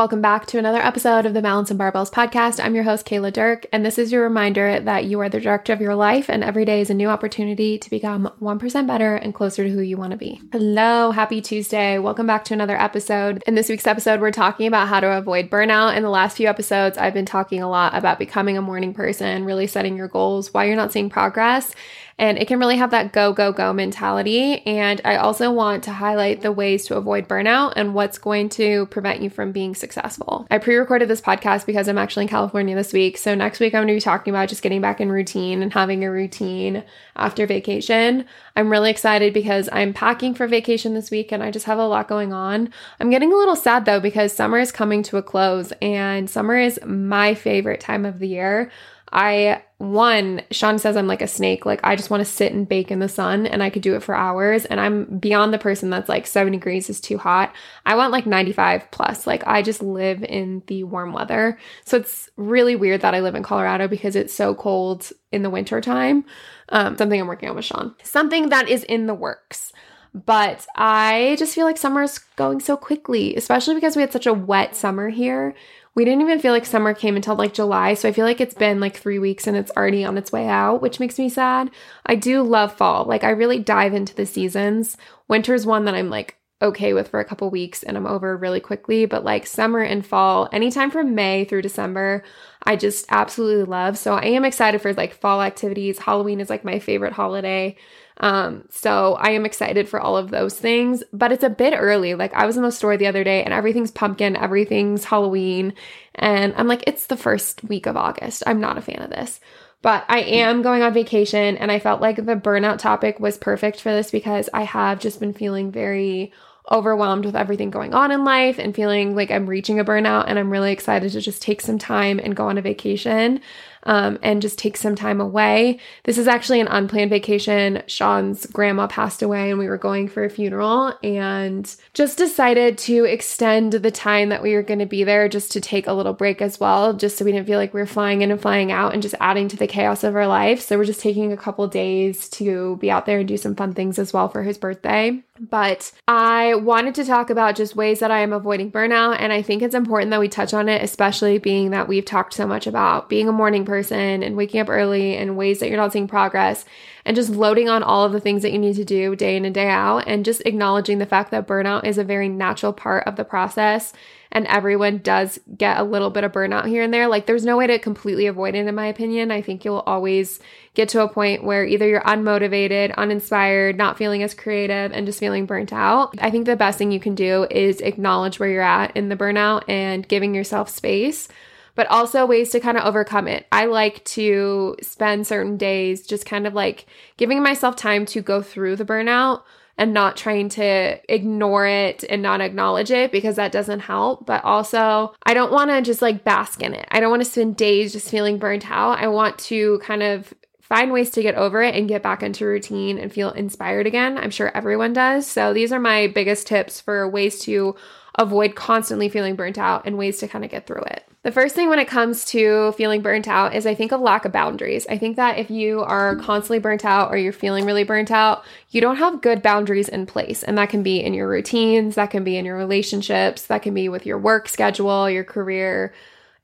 Welcome 0.00 0.22
back 0.22 0.46
to 0.46 0.58
another 0.58 0.80
episode 0.80 1.26
of 1.26 1.34
the 1.34 1.42
Balance 1.42 1.70
and 1.70 1.78
Barbells 1.78 2.10
podcast. 2.10 2.58
I'm 2.58 2.74
your 2.74 2.84
host, 2.84 3.04
Kayla 3.04 3.34
Durck, 3.34 3.66
and 3.70 3.84
this 3.84 3.98
is 3.98 4.10
your 4.10 4.22
reminder 4.22 4.80
that 4.80 5.04
you 5.04 5.20
are 5.20 5.28
the 5.28 5.38
director 5.40 5.74
of 5.74 5.80
your 5.82 5.94
life, 5.94 6.30
and 6.30 6.42
every 6.42 6.64
day 6.64 6.80
is 6.80 6.88
a 6.88 6.94
new 6.94 7.08
opportunity 7.08 7.76
to 7.76 7.90
become 7.90 8.32
1% 8.40 8.86
better 8.86 9.16
and 9.16 9.34
closer 9.34 9.62
to 9.62 9.68
who 9.68 9.82
you 9.82 9.98
want 9.98 10.12
to 10.12 10.16
be. 10.16 10.40
Hello, 10.52 11.10
happy 11.10 11.42
Tuesday. 11.42 11.98
Welcome 11.98 12.26
back 12.26 12.44
to 12.44 12.54
another 12.54 12.80
episode. 12.80 13.42
In 13.46 13.56
this 13.56 13.68
week's 13.68 13.86
episode, 13.86 14.22
we're 14.22 14.30
talking 14.30 14.66
about 14.66 14.88
how 14.88 15.00
to 15.00 15.18
avoid 15.18 15.50
burnout. 15.50 15.94
In 15.94 16.02
the 16.02 16.08
last 16.08 16.38
few 16.38 16.48
episodes, 16.48 16.96
I've 16.96 17.12
been 17.12 17.26
talking 17.26 17.60
a 17.60 17.68
lot 17.68 17.94
about 17.94 18.18
becoming 18.18 18.56
a 18.56 18.62
morning 18.62 18.94
person, 18.94 19.44
really 19.44 19.66
setting 19.66 19.98
your 19.98 20.08
goals, 20.08 20.54
why 20.54 20.64
you're 20.64 20.76
not 20.76 20.92
seeing 20.92 21.10
progress 21.10 21.74
and 22.20 22.36
it 22.36 22.46
can 22.46 22.58
really 22.58 22.76
have 22.76 22.90
that 22.90 23.14
go, 23.14 23.32
go, 23.32 23.50
go 23.50 23.72
mentality. 23.72 24.60
And 24.66 25.00
I 25.06 25.16
also 25.16 25.50
want 25.50 25.82
to 25.84 25.92
highlight 25.92 26.42
the 26.42 26.52
ways 26.52 26.84
to 26.84 26.96
avoid 26.96 27.26
burnout 27.26 27.72
and 27.76 27.94
what's 27.94 28.18
going 28.18 28.50
to 28.50 28.84
prevent 28.86 29.22
you 29.22 29.30
from 29.30 29.52
being 29.52 29.74
successful. 29.74 30.46
I 30.50 30.58
pre 30.58 30.76
recorded 30.76 31.08
this 31.08 31.22
podcast 31.22 31.64
because 31.64 31.88
I'm 31.88 31.96
actually 31.96 32.24
in 32.24 32.28
California 32.28 32.76
this 32.76 32.92
week. 32.92 33.16
So 33.16 33.34
next 33.34 33.58
week, 33.58 33.74
I'm 33.74 33.78
going 33.78 33.88
to 33.88 33.94
be 33.94 34.00
talking 34.02 34.34
about 34.34 34.50
just 34.50 34.60
getting 34.60 34.82
back 34.82 35.00
in 35.00 35.10
routine 35.10 35.62
and 35.62 35.72
having 35.72 36.04
a 36.04 36.10
routine 36.10 36.84
after 37.16 37.46
vacation. 37.46 38.26
I'm 38.54 38.70
really 38.70 38.90
excited 38.90 39.32
because 39.32 39.70
I'm 39.72 39.94
packing 39.94 40.34
for 40.34 40.46
vacation 40.46 40.92
this 40.92 41.10
week 41.10 41.32
and 41.32 41.42
I 41.42 41.50
just 41.50 41.64
have 41.64 41.78
a 41.78 41.86
lot 41.86 42.06
going 42.06 42.34
on. 42.34 42.68
I'm 43.00 43.08
getting 43.08 43.32
a 43.32 43.36
little 43.36 43.56
sad 43.56 43.86
though 43.86 44.00
because 44.00 44.34
summer 44.34 44.58
is 44.58 44.72
coming 44.72 45.02
to 45.04 45.16
a 45.16 45.22
close 45.22 45.72
and 45.80 46.28
summer 46.28 46.58
is 46.58 46.78
my 46.84 47.32
favorite 47.34 47.80
time 47.80 48.04
of 48.04 48.18
the 48.18 48.28
year. 48.28 48.70
I 49.12 49.62
one, 49.78 50.42
Sean 50.50 50.78
says 50.78 50.96
I'm 50.96 51.06
like 51.06 51.22
a 51.22 51.26
snake. 51.26 51.64
Like 51.64 51.80
I 51.82 51.96
just 51.96 52.10
want 52.10 52.20
to 52.20 52.30
sit 52.30 52.52
and 52.52 52.68
bake 52.68 52.90
in 52.90 52.98
the 52.98 53.08
sun 53.08 53.46
and 53.46 53.62
I 53.62 53.70
could 53.70 53.82
do 53.82 53.94
it 53.94 54.02
for 54.02 54.14
hours. 54.14 54.66
And 54.66 54.78
I'm 54.78 55.18
beyond 55.18 55.54
the 55.54 55.58
person 55.58 55.88
that's 55.88 56.08
like 56.08 56.26
70 56.26 56.58
degrees 56.58 56.90
is 56.90 57.00
too 57.00 57.16
hot. 57.16 57.54
I 57.86 57.96
want 57.96 58.12
like 58.12 58.26
95 58.26 58.90
plus. 58.90 59.26
Like 59.26 59.46
I 59.46 59.62
just 59.62 59.82
live 59.82 60.22
in 60.22 60.62
the 60.66 60.84
warm 60.84 61.12
weather. 61.12 61.58
So 61.86 61.96
it's 61.96 62.28
really 62.36 62.76
weird 62.76 63.00
that 63.00 63.14
I 63.14 63.20
live 63.20 63.34
in 63.34 63.42
Colorado 63.42 63.88
because 63.88 64.16
it's 64.16 64.34
so 64.34 64.54
cold 64.54 65.10
in 65.32 65.42
the 65.42 65.50
winter 65.50 65.80
time. 65.80 66.24
Um, 66.68 66.98
something 66.98 67.18
I'm 67.18 67.26
working 67.26 67.48
on 67.48 67.56
with 67.56 67.64
Sean. 67.64 67.94
Something 68.02 68.50
that 68.50 68.68
is 68.68 68.84
in 68.84 69.06
the 69.06 69.14
works. 69.14 69.72
But 70.12 70.66
I 70.76 71.36
just 71.38 71.54
feel 71.54 71.66
like 71.66 71.78
summer's 71.78 72.18
going 72.36 72.60
so 72.60 72.76
quickly, 72.76 73.36
especially 73.36 73.76
because 73.76 73.94
we 73.94 74.02
had 74.02 74.12
such 74.12 74.26
a 74.26 74.34
wet 74.34 74.74
summer 74.74 75.08
here 75.08 75.54
we 75.94 76.04
didn't 76.04 76.20
even 76.22 76.38
feel 76.38 76.52
like 76.52 76.64
summer 76.64 76.94
came 76.94 77.16
until 77.16 77.34
like 77.34 77.52
July. 77.52 77.94
So 77.94 78.08
I 78.08 78.12
feel 78.12 78.24
like 78.24 78.40
it's 78.40 78.54
been 78.54 78.80
like 78.80 78.96
three 78.96 79.18
weeks 79.18 79.46
and 79.46 79.56
it's 79.56 79.72
already 79.76 80.04
on 80.04 80.16
its 80.16 80.30
way 80.30 80.46
out, 80.46 80.80
which 80.80 81.00
makes 81.00 81.18
me 81.18 81.28
sad. 81.28 81.70
I 82.06 82.14
do 82.14 82.42
love 82.42 82.72
fall. 82.72 83.04
Like 83.04 83.24
I 83.24 83.30
really 83.30 83.58
dive 83.58 83.94
into 83.94 84.14
the 84.14 84.26
seasons. 84.26 84.96
Winter's 85.28 85.66
one 85.66 85.84
that 85.86 85.94
I'm 85.94 86.08
like 86.08 86.36
okay 86.62 86.92
with 86.92 87.08
for 87.08 87.20
a 87.20 87.24
couple 87.24 87.50
weeks 87.50 87.82
and 87.82 87.96
I'm 87.96 88.06
over 88.06 88.36
really 88.36 88.60
quickly. 88.60 89.06
But 89.06 89.24
like 89.24 89.46
summer 89.46 89.80
and 89.80 90.06
fall, 90.06 90.48
anytime 90.52 90.90
from 90.90 91.14
May 91.14 91.44
through 91.44 91.62
December, 91.62 92.22
I 92.62 92.76
just 92.76 93.06
absolutely 93.08 93.64
love. 93.64 93.98
So 93.98 94.14
I 94.14 94.26
am 94.26 94.44
excited 94.44 94.80
for 94.80 94.92
like 94.92 95.14
fall 95.14 95.42
activities. 95.42 95.98
Halloween 95.98 96.40
is 96.40 96.50
like 96.50 96.64
my 96.64 96.78
favorite 96.78 97.14
holiday. 97.14 97.76
Um, 98.20 98.64
so 98.68 99.14
I 99.14 99.30
am 99.30 99.46
excited 99.46 99.88
for 99.88 99.98
all 99.98 100.16
of 100.16 100.30
those 100.30 100.58
things, 100.58 101.02
but 101.12 101.32
it's 101.32 101.42
a 101.42 101.50
bit 101.50 101.74
early. 101.76 102.14
Like 102.14 102.34
I 102.34 102.44
was 102.46 102.56
in 102.56 102.62
the 102.62 102.70
store 102.70 102.98
the 102.98 103.06
other 103.06 103.24
day 103.24 103.42
and 103.42 103.52
everything's 103.52 103.90
pumpkin, 103.90 104.36
everything's 104.36 105.04
Halloween, 105.04 105.72
and 106.14 106.54
I'm 106.56 106.68
like, 106.68 106.84
it's 106.86 107.06
the 107.06 107.16
first 107.16 107.64
week 107.64 107.86
of 107.86 107.96
August. 107.96 108.42
I'm 108.46 108.60
not 108.60 108.78
a 108.78 108.82
fan 108.82 109.00
of 109.00 109.10
this. 109.10 109.40
But 109.82 110.04
I 110.08 110.20
am 110.20 110.60
going 110.60 110.82
on 110.82 110.92
vacation 110.92 111.56
and 111.56 111.72
I 111.72 111.78
felt 111.78 112.02
like 112.02 112.16
the 112.16 112.36
burnout 112.36 112.78
topic 112.78 113.18
was 113.18 113.38
perfect 113.38 113.80
for 113.80 113.90
this 113.90 114.10
because 114.10 114.50
I 114.52 114.64
have 114.64 115.00
just 115.00 115.20
been 115.20 115.32
feeling 115.32 115.72
very 115.72 116.34
overwhelmed 116.70 117.24
with 117.24 117.34
everything 117.34 117.70
going 117.70 117.94
on 117.94 118.10
in 118.10 118.22
life 118.22 118.58
and 118.58 118.74
feeling 118.74 119.16
like 119.16 119.30
I'm 119.30 119.46
reaching 119.46 119.80
a 119.80 119.84
burnout. 119.84 120.24
And 120.26 120.38
I'm 120.38 120.50
really 120.50 120.72
excited 120.72 121.12
to 121.12 121.20
just 121.22 121.40
take 121.40 121.62
some 121.62 121.78
time 121.78 122.20
and 122.22 122.36
go 122.36 122.48
on 122.48 122.58
a 122.58 122.62
vacation 122.62 123.40
um, 123.84 124.18
and 124.22 124.42
just 124.42 124.58
take 124.58 124.76
some 124.76 124.94
time 124.94 125.20
away. 125.20 125.78
This 126.04 126.18
is 126.18 126.28
actually 126.28 126.60
an 126.60 126.68
unplanned 126.68 127.10
vacation. 127.10 127.82
Sean's 127.86 128.46
grandma 128.46 128.86
passed 128.86 129.22
away 129.22 129.50
and 129.50 129.58
we 129.58 129.68
were 129.68 129.78
going 129.78 130.08
for 130.08 130.24
a 130.24 130.30
funeral 130.30 130.94
and 131.02 131.74
just 131.94 132.18
decided 132.18 132.78
to 132.78 133.04
extend 133.04 133.72
the 133.72 133.90
time 133.90 134.28
that 134.28 134.42
we 134.42 134.54
were 134.54 134.62
going 134.62 134.80
to 134.80 134.86
be 134.86 135.04
there 135.04 135.28
just 135.28 135.52
to 135.52 135.60
take 135.60 135.86
a 135.86 135.92
little 135.92 136.12
break 136.12 136.42
as 136.42 136.60
well, 136.60 136.92
just 136.92 137.16
so 137.16 137.24
we 137.24 137.32
didn't 137.32 137.46
feel 137.46 137.58
like 137.58 137.74
we 137.74 137.80
were 137.80 137.86
flying 137.86 138.22
in 138.22 138.30
and 138.30 138.40
flying 138.40 138.72
out 138.72 138.92
and 138.92 139.02
just 139.02 139.14
adding 139.20 139.48
to 139.48 139.56
the 139.56 139.66
chaos 139.66 140.04
of 140.04 140.14
our 140.14 140.26
life. 140.26 140.60
So 140.60 140.76
we're 140.76 140.84
just 140.84 141.00
taking 141.00 141.32
a 141.32 141.36
couple 141.36 141.66
days 141.68 142.28
to 142.30 142.76
be 142.76 142.90
out 142.90 143.06
there 143.06 143.18
and 143.18 143.28
do 143.28 143.36
some 143.36 143.54
fun 143.54 143.74
things 143.74 143.98
as 143.98 144.12
well 144.12 144.28
for 144.28 144.42
his 144.42 144.58
birthday. 144.58 145.22
But 145.48 145.92
I 146.06 146.54
wanted 146.56 146.94
to 146.96 147.04
talk 147.04 147.30
about 147.30 147.56
just 147.56 147.74
ways 147.74 148.00
that 148.00 148.10
I 148.10 148.20
am 148.20 148.34
avoiding 148.34 148.70
burnout. 148.70 149.16
And 149.18 149.32
I 149.32 149.40
think 149.40 149.62
it's 149.62 149.74
important 149.74 150.10
that 150.10 150.20
we 150.20 150.28
touch 150.28 150.52
on 150.52 150.68
it, 150.68 150.82
especially 150.82 151.38
being 151.38 151.70
that 151.70 151.88
we've 151.88 152.04
talked 152.04 152.34
so 152.34 152.46
much 152.46 152.66
about 152.66 153.08
being 153.08 153.26
a 153.26 153.32
morning 153.32 153.64
person 153.64 154.22
and 154.22 154.36
waking 154.36 154.60
up 154.60 154.68
early 154.68 155.16
and 155.16 155.38
ways 155.38 155.60
that 155.60 155.68
you're 155.68 155.78
not 155.78 155.92
seeing 155.92 156.06
progress 156.08 156.66
and 157.06 157.16
just 157.16 157.30
loading 157.30 157.70
on 157.70 157.82
all 157.82 158.04
of 158.04 158.12
the 158.12 158.20
things 158.20 158.42
that 158.42 158.52
you 158.52 158.58
need 158.58 158.76
to 158.76 158.84
do 158.84 159.16
day 159.16 159.34
in 159.34 159.46
and 159.46 159.54
day 159.54 159.68
out 159.68 160.06
and 160.06 160.26
just 160.26 160.42
acknowledging 160.44 160.98
the 160.98 161.06
fact 161.06 161.30
that 161.30 161.46
burnout 161.46 161.84
is 161.84 161.96
a 161.96 162.04
very 162.04 162.28
natural 162.28 162.74
part 162.74 163.06
of 163.06 163.16
the 163.16 163.24
process 163.24 163.94
and 164.32 164.46
everyone 164.46 164.98
does 164.98 165.40
get 165.56 165.78
a 165.78 165.84
little 165.84 166.10
bit 166.10 166.24
of 166.24 166.32
burnout 166.32 166.66
here 166.66 166.82
and 166.82 166.94
there. 166.94 167.08
Like 167.08 167.26
there's 167.26 167.44
no 167.44 167.56
way 167.56 167.66
to 167.66 167.78
completely 167.78 168.26
avoid 168.26 168.54
it 168.54 168.66
in 168.66 168.74
my 168.74 168.86
opinion. 168.86 169.30
I 169.30 169.42
think 169.42 169.64
you'll 169.64 169.82
always 169.86 170.40
get 170.74 170.88
to 170.90 171.02
a 171.02 171.08
point 171.08 171.42
where 171.42 171.64
either 171.64 171.88
you're 171.88 172.00
unmotivated, 172.02 172.94
uninspired, 172.96 173.76
not 173.76 173.98
feeling 173.98 174.22
as 174.22 174.34
creative 174.34 174.92
and 174.92 175.06
just 175.06 175.18
feeling 175.18 175.46
burnt 175.46 175.72
out. 175.72 176.14
I 176.20 176.30
think 176.30 176.46
the 176.46 176.56
best 176.56 176.78
thing 176.78 176.92
you 176.92 177.00
can 177.00 177.14
do 177.14 177.46
is 177.50 177.80
acknowledge 177.80 178.38
where 178.38 178.50
you're 178.50 178.62
at 178.62 178.96
in 178.96 179.08
the 179.08 179.16
burnout 179.16 179.64
and 179.68 180.06
giving 180.06 180.34
yourself 180.34 180.68
space 180.68 181.28
but 181.76 181.86
also 181.86 182.26
ways 182.26 182.50
to 182.50 182.60
kind 182.60 182.76
of 182.76 182.84
overcome 182.84 183.28
it. 183.28 183.46
I 183.52 183.66
like 183.66 184.04
to 184.06 184.76
spend 184.82 185.26
certain 185.26 185.56
days 185.56 186.06
just 186.06 186.26
kind 186.26 186.46
of 186.46 186.52
like 186.52 186.84
giving 187.16 187.42
myself 187.42 187.76
time 187.76 188.04
to 188.06 188.20
go 188.20 188.42
through 188.42 188.76
the 188.76 188.84
burnout 188.84 189.42
and 189.80 189.94
not 189.94 190.14
trying 190.14 190.50
to 190.50 191.00
ignore 191.08 191.66
it 191.66 192.04
and 192.10 192.20
not 192.20 192.42
acknowledge 192.42 192.90
it 192.90 193.10
because 193.10 193.36
that 193.36 193.50
doesn't 193.50 193.80
help. 193.80 194.26
But 194.26 194.44
also, 194.44 195.14
I 195.22 195.32
don't 195.32 195.50
want 195.50 195.70
to 195.70 195.80
just 195.80 196.02
like 196.02 196.22
bask 196.22 196.62
in 196.62 196.74
it. 196.74 196.86
I 196.90 197.00
don't 197.00 197.08
want 197.08 197.24
to 197.24 197.30
spend 197.30 197.56
days 197.56 197.94
just 197.94 198.10
feeling 198.10 198.38
burnt 198.38 198.70
out. 198.70 198.98
I 198.98 199.08
want 199.08 199.38
to 199.38 199.78
kind 199.78 200.02
of 200.02 200.34
find 200.60 200.92
ways 200.92 201.08
to 201.12 201.22
get 201.22 201.34
over 201.34 201.62
it 201.62 201.74
and 201.74 201.88
get 201.88 202.02
back 202.02 202.22
into 202.22 202.44
routine 202.44 202.98
and 202.98 203.10
feel 203.10 203.30
inspired 203.30 203.86
again. 203.86 204.18
I'm 204.18 204.30
sure 204.30 204.54
everyone 204.54 204.92
does. 204.92 205.26
So, 205.26 205.54
these 205.54 205.72
are 205.72 205.80
my 205.80 206.08
biggest 206.08 206.46
tips 206.46 206.78
for 206.78 207.08
ways 207.08 207.40
to 207.44 207.74
avoid 208.16 208.54
constantly 208.54 209.08
feeling 209.08 209.34
burnt 209.34 209.56
out 209.56 209.86
and 209.86 209.96
ways 209.96 210.18
to 210.18 210.28
kind 210.28 210.44
of 210.44 210.50
get 210.50 210.66
through 210.66 210.82
it. 210.82 211.09
The 211.22 211.32
first 211.32 211.54
thing 211.54 211.68
when 211.68 211.78
it 211.78 211.88
comes 211.88 212.24
to 212.26 212.72
feeling 212.72 213.02
burnt 213.02 213.28
out 213.28 213.54
is 213.54 213.66
I 213.66 213.74
think 213.74 213.92
a 213.92 213.98
lack 213.98 214.24
of 214.24 214.32
boundaries. 214.32 214.86
I 214.88 214.96
think 214.96 215.16
that 215.16 215.36
if 215.36 215.50
you 215.50 215.80
are 215.80 216.16
constantly 216.16 216.60
burnt 216.60 216.82
out 216.82 217.10
or 217.10 217.18
you're 217.18 217.34
feeling 217.34 217.66
really 217.66 217.84
burnt 217.84 218.10
out, 218.10 218.42
you 218.70 218.80
don't 218.80 218.96
have 218.96 219.20
good 219.20 219.42
boundaries 219.42 219.90
in 219.90 220.06
place. 220.06 220.42
And 220.42 220.56
that 220.56 220.70
can 220.70 220.82
be 220.82 220.98
in 221.04 221.12
your 221.12 221.28
routines, 221.28 221.96
that 221.96 222.10
can 222.10 222.24
be 222.24 222.38
in 222.38 222.46
your 222.46 222.56
relationships, 222.56 223.46
that 223.48 223.60
can 223.60 223.74
be 223.74 223.90
with 223.90 224.06
your 224.06 224.16
work 224.16 224.48
schedule, 224.48 225.10
your 225.10 225.24
career. 225.24 225.92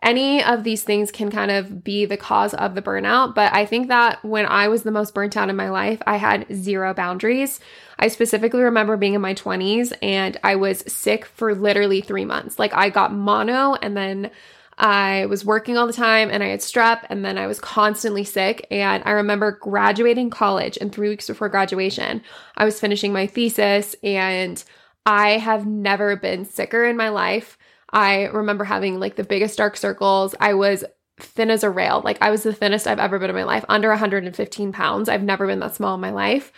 Any 0.02 0.44
of 0.44 0.62
these 0.62 0.84
things 0.84 1.10
can 1.10 1.30
kind 1.30 1.50
of 1.50 1.82
be 1.82 2.04
the 2.04 2.18
cause 2.18 2.52
of 2.52 2.74
the 2.74 2.82
burnout. 2.82 3.34
But 3.34 3.54
I 3.54 3.64
think 3.64 3.88
that 3.88 4.22
when 4.22 4.44
I 4.44 4.68
was 4.68 4.82
the 4.82 4.90
most 4.90 5.14
burnt 5.14 5.38
out 5.38 5.48
in 5.48 5.56
my 5.56 5.70
life, 5.70 6.02
I 6.06 6.16
had 6.16 6.46
zero 6.52 6.92
boundaries. 6.92 7.60
I 7.98 8.08
specifically 8.08 8.60
remember 8.60 8.98
being 8.98 9.14
in 9.14 9.22
my 9.22 9.32
20s 9.32 9.94
and 10.02 10.38
I 10.44 10.56
was 10.56 10.84
sick 10.86 11.24
for 11.24 11.54
literally 11.54 12.02
three 12.02 12.26
months. 12.26 12.58
Like 12.58 12.74
I 12.74 12.90
got 12.90 13.14
mono 13.14 13.72
and 13.76 13.96
then 13.96 14.30
I 14.78 15.26
was 15.26 15.44
working 15.44 15.78
all 15.78 15.86
the 15.86 15.92
time 15.92 16.28
and 16.30 16.42
I 16.42 16.48
had 16.48 16.60
strep 16.60 17.06
and 17.08 17.24
then 17.24 17.38
I 17.38 17.46
was 17.46 17.58
constantly 17.58 18.24
sick. 18.24 18.66
And 18.70 19.02
I 19.06 19.12
remember 19.12 19.52
graduating 19.52 20.30
college 20.30 20.76
and 20.80 20.92
three 20.92 21.08
weeks 21.08 21.26
before 21.26 21.48
graduation, 21.48 22.22
I 22.56 22.64
was 22.64 22.78
finishing 22.78 23.12
my 23.12 23.26
thesis 23.26 23.96
and 24.02 24.62
I 25.06 25.38
have 25.38 25.66
never 25.66 26.16
been 26.16 26.44
sicker 26.44 26.84
in 26.84 26.96
my 26.96 27.08
life. 27.08 27.56
I 27.90 28.24
remember 28.24 28.64
having 28.64 29.00
like 29.00 29.16
the 29.16 29.24
biggest 29.24 29.56
dark 29.56 29.76
circles. 29.76 30.34
I 30.40 30.54
was 30.54 30.84
thin 31.18 31.50
as 31.50 31.64
a 31.64 31.70
rail. 31.70 32.02
Like 32.04 32.18
I 32.20 32.30
was 32.30 32.42
the 32.42 32.52
thinnest 32.52 32.86
I've 32.86 32.98
ever 32.98 33.18
been 33.18 33.30
in 33.30 33.36
my 33.36 33.44
life, 33.44 33.64
under 33.68 33.88
115 33.88 34.72
pounds. 34.72 35.08
I've 35.08 35.22
never 35.22 35.46
been 35.46 35.60
that 35.60 35.74
small 35.74 35.94
in 35.94 36.00
my 36.00 36.10
life. 36.10 36.52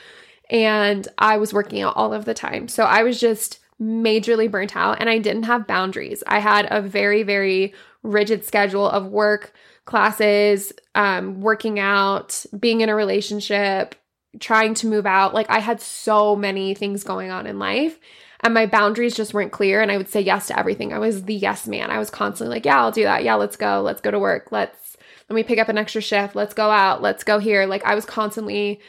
And 0.51 1.07
I 1.19 1.37
was 1.37 1.53
working 1.53 1.83
out 1.83 1.97
all 1.97 2.13
of 2.13 2.25
the 2.25 2.35
time. 2.35 2.67
So 2.67 2.85
I 2.85 3.03
was 3.03 3.21
just 3.21 3.61
majorly 3.81 4.51
burnt 4.51 4.75
out 4.77 4.99
and 5.01 5.09
I 5.09 5.19
didn't 5.19 5.45
have 5.45 5.67
boundaries. 5.67 6.25
I 6.27 6.41
had 6.41 6.67
a 6.71 6.83
very, 6.83 7.23
very 7.23 7.75
rigid 8.03 8.45
schedule 8.45 8.89
of 8.89 9.07
work, 9.07 9.53
classes, 9.85 10.73
um, 10.95 11.41
working 11.41 11.79
out, 11.79 12.45
being 12.59 12.81
in 12.81 12.89
a 12.89 12.95
relationship, 12.95 13.95
trying 14.41 14.75
to 14.75 14.87
move 14.87 15.07
out. 15.07 15.35
Like 15.35 15.51
I 15.51 15.59
had 15.59 15.81
so 15.81 16.37
many 16.37 16.75
things 16.75 17.05
going 17.05 17.31
on 17.31 17.47
in 17.47 17.59
life 17.59 17.99
and 18.41 18.55
my 18.55 18.67
boundaries 18.67 19.17
just 19.17 19.35
weren't 19.35 19.53
clear 19.53 19.81
and 19.81 19.91
I 19.91 19.97
would 19.97 20.09
say 20.09 20.21
yes 20.21 20.47
to 20.49 20.59
everything. 20.59 20.93
I 20.93 20.99
was 20.99 21.25
the 21.25 21.35
yes 21.35 21.67
man. 21.67 21.91
I 21.91 21.99
was 21.99 22.11
constantly 22.11 22.55
like, 22.55 22.65
yeah, 22.65 22.81
I'll 22.81 22.93
do 22.93 23.05
that. 23.05 23.25
Yeah, 23.25 23.35
let's 23.35 23.57
go. 23.57 23.81
Let's 23.83 24.01
go 24.01 24.11
to 24.11 24.19
work. 24.19 24.53
Let's 24.53 24.97
let 25.29 25.35
me 25.35 25.43
pick 25.43 25.59
up 25.59 25.69
an 25.69 25.79
extra 25.79 26.01
shift. 26.01 26.35
Let's 26.35 26.55
go 26.55 26.71
out. 26.71 27.03
Let's 27.03 27.25
go 27.25 27.39
here. 27.39 27.67
Like 27.67 27.85
I 27.85 27.95
was 27.95 28.05
constantly 28.05 28.81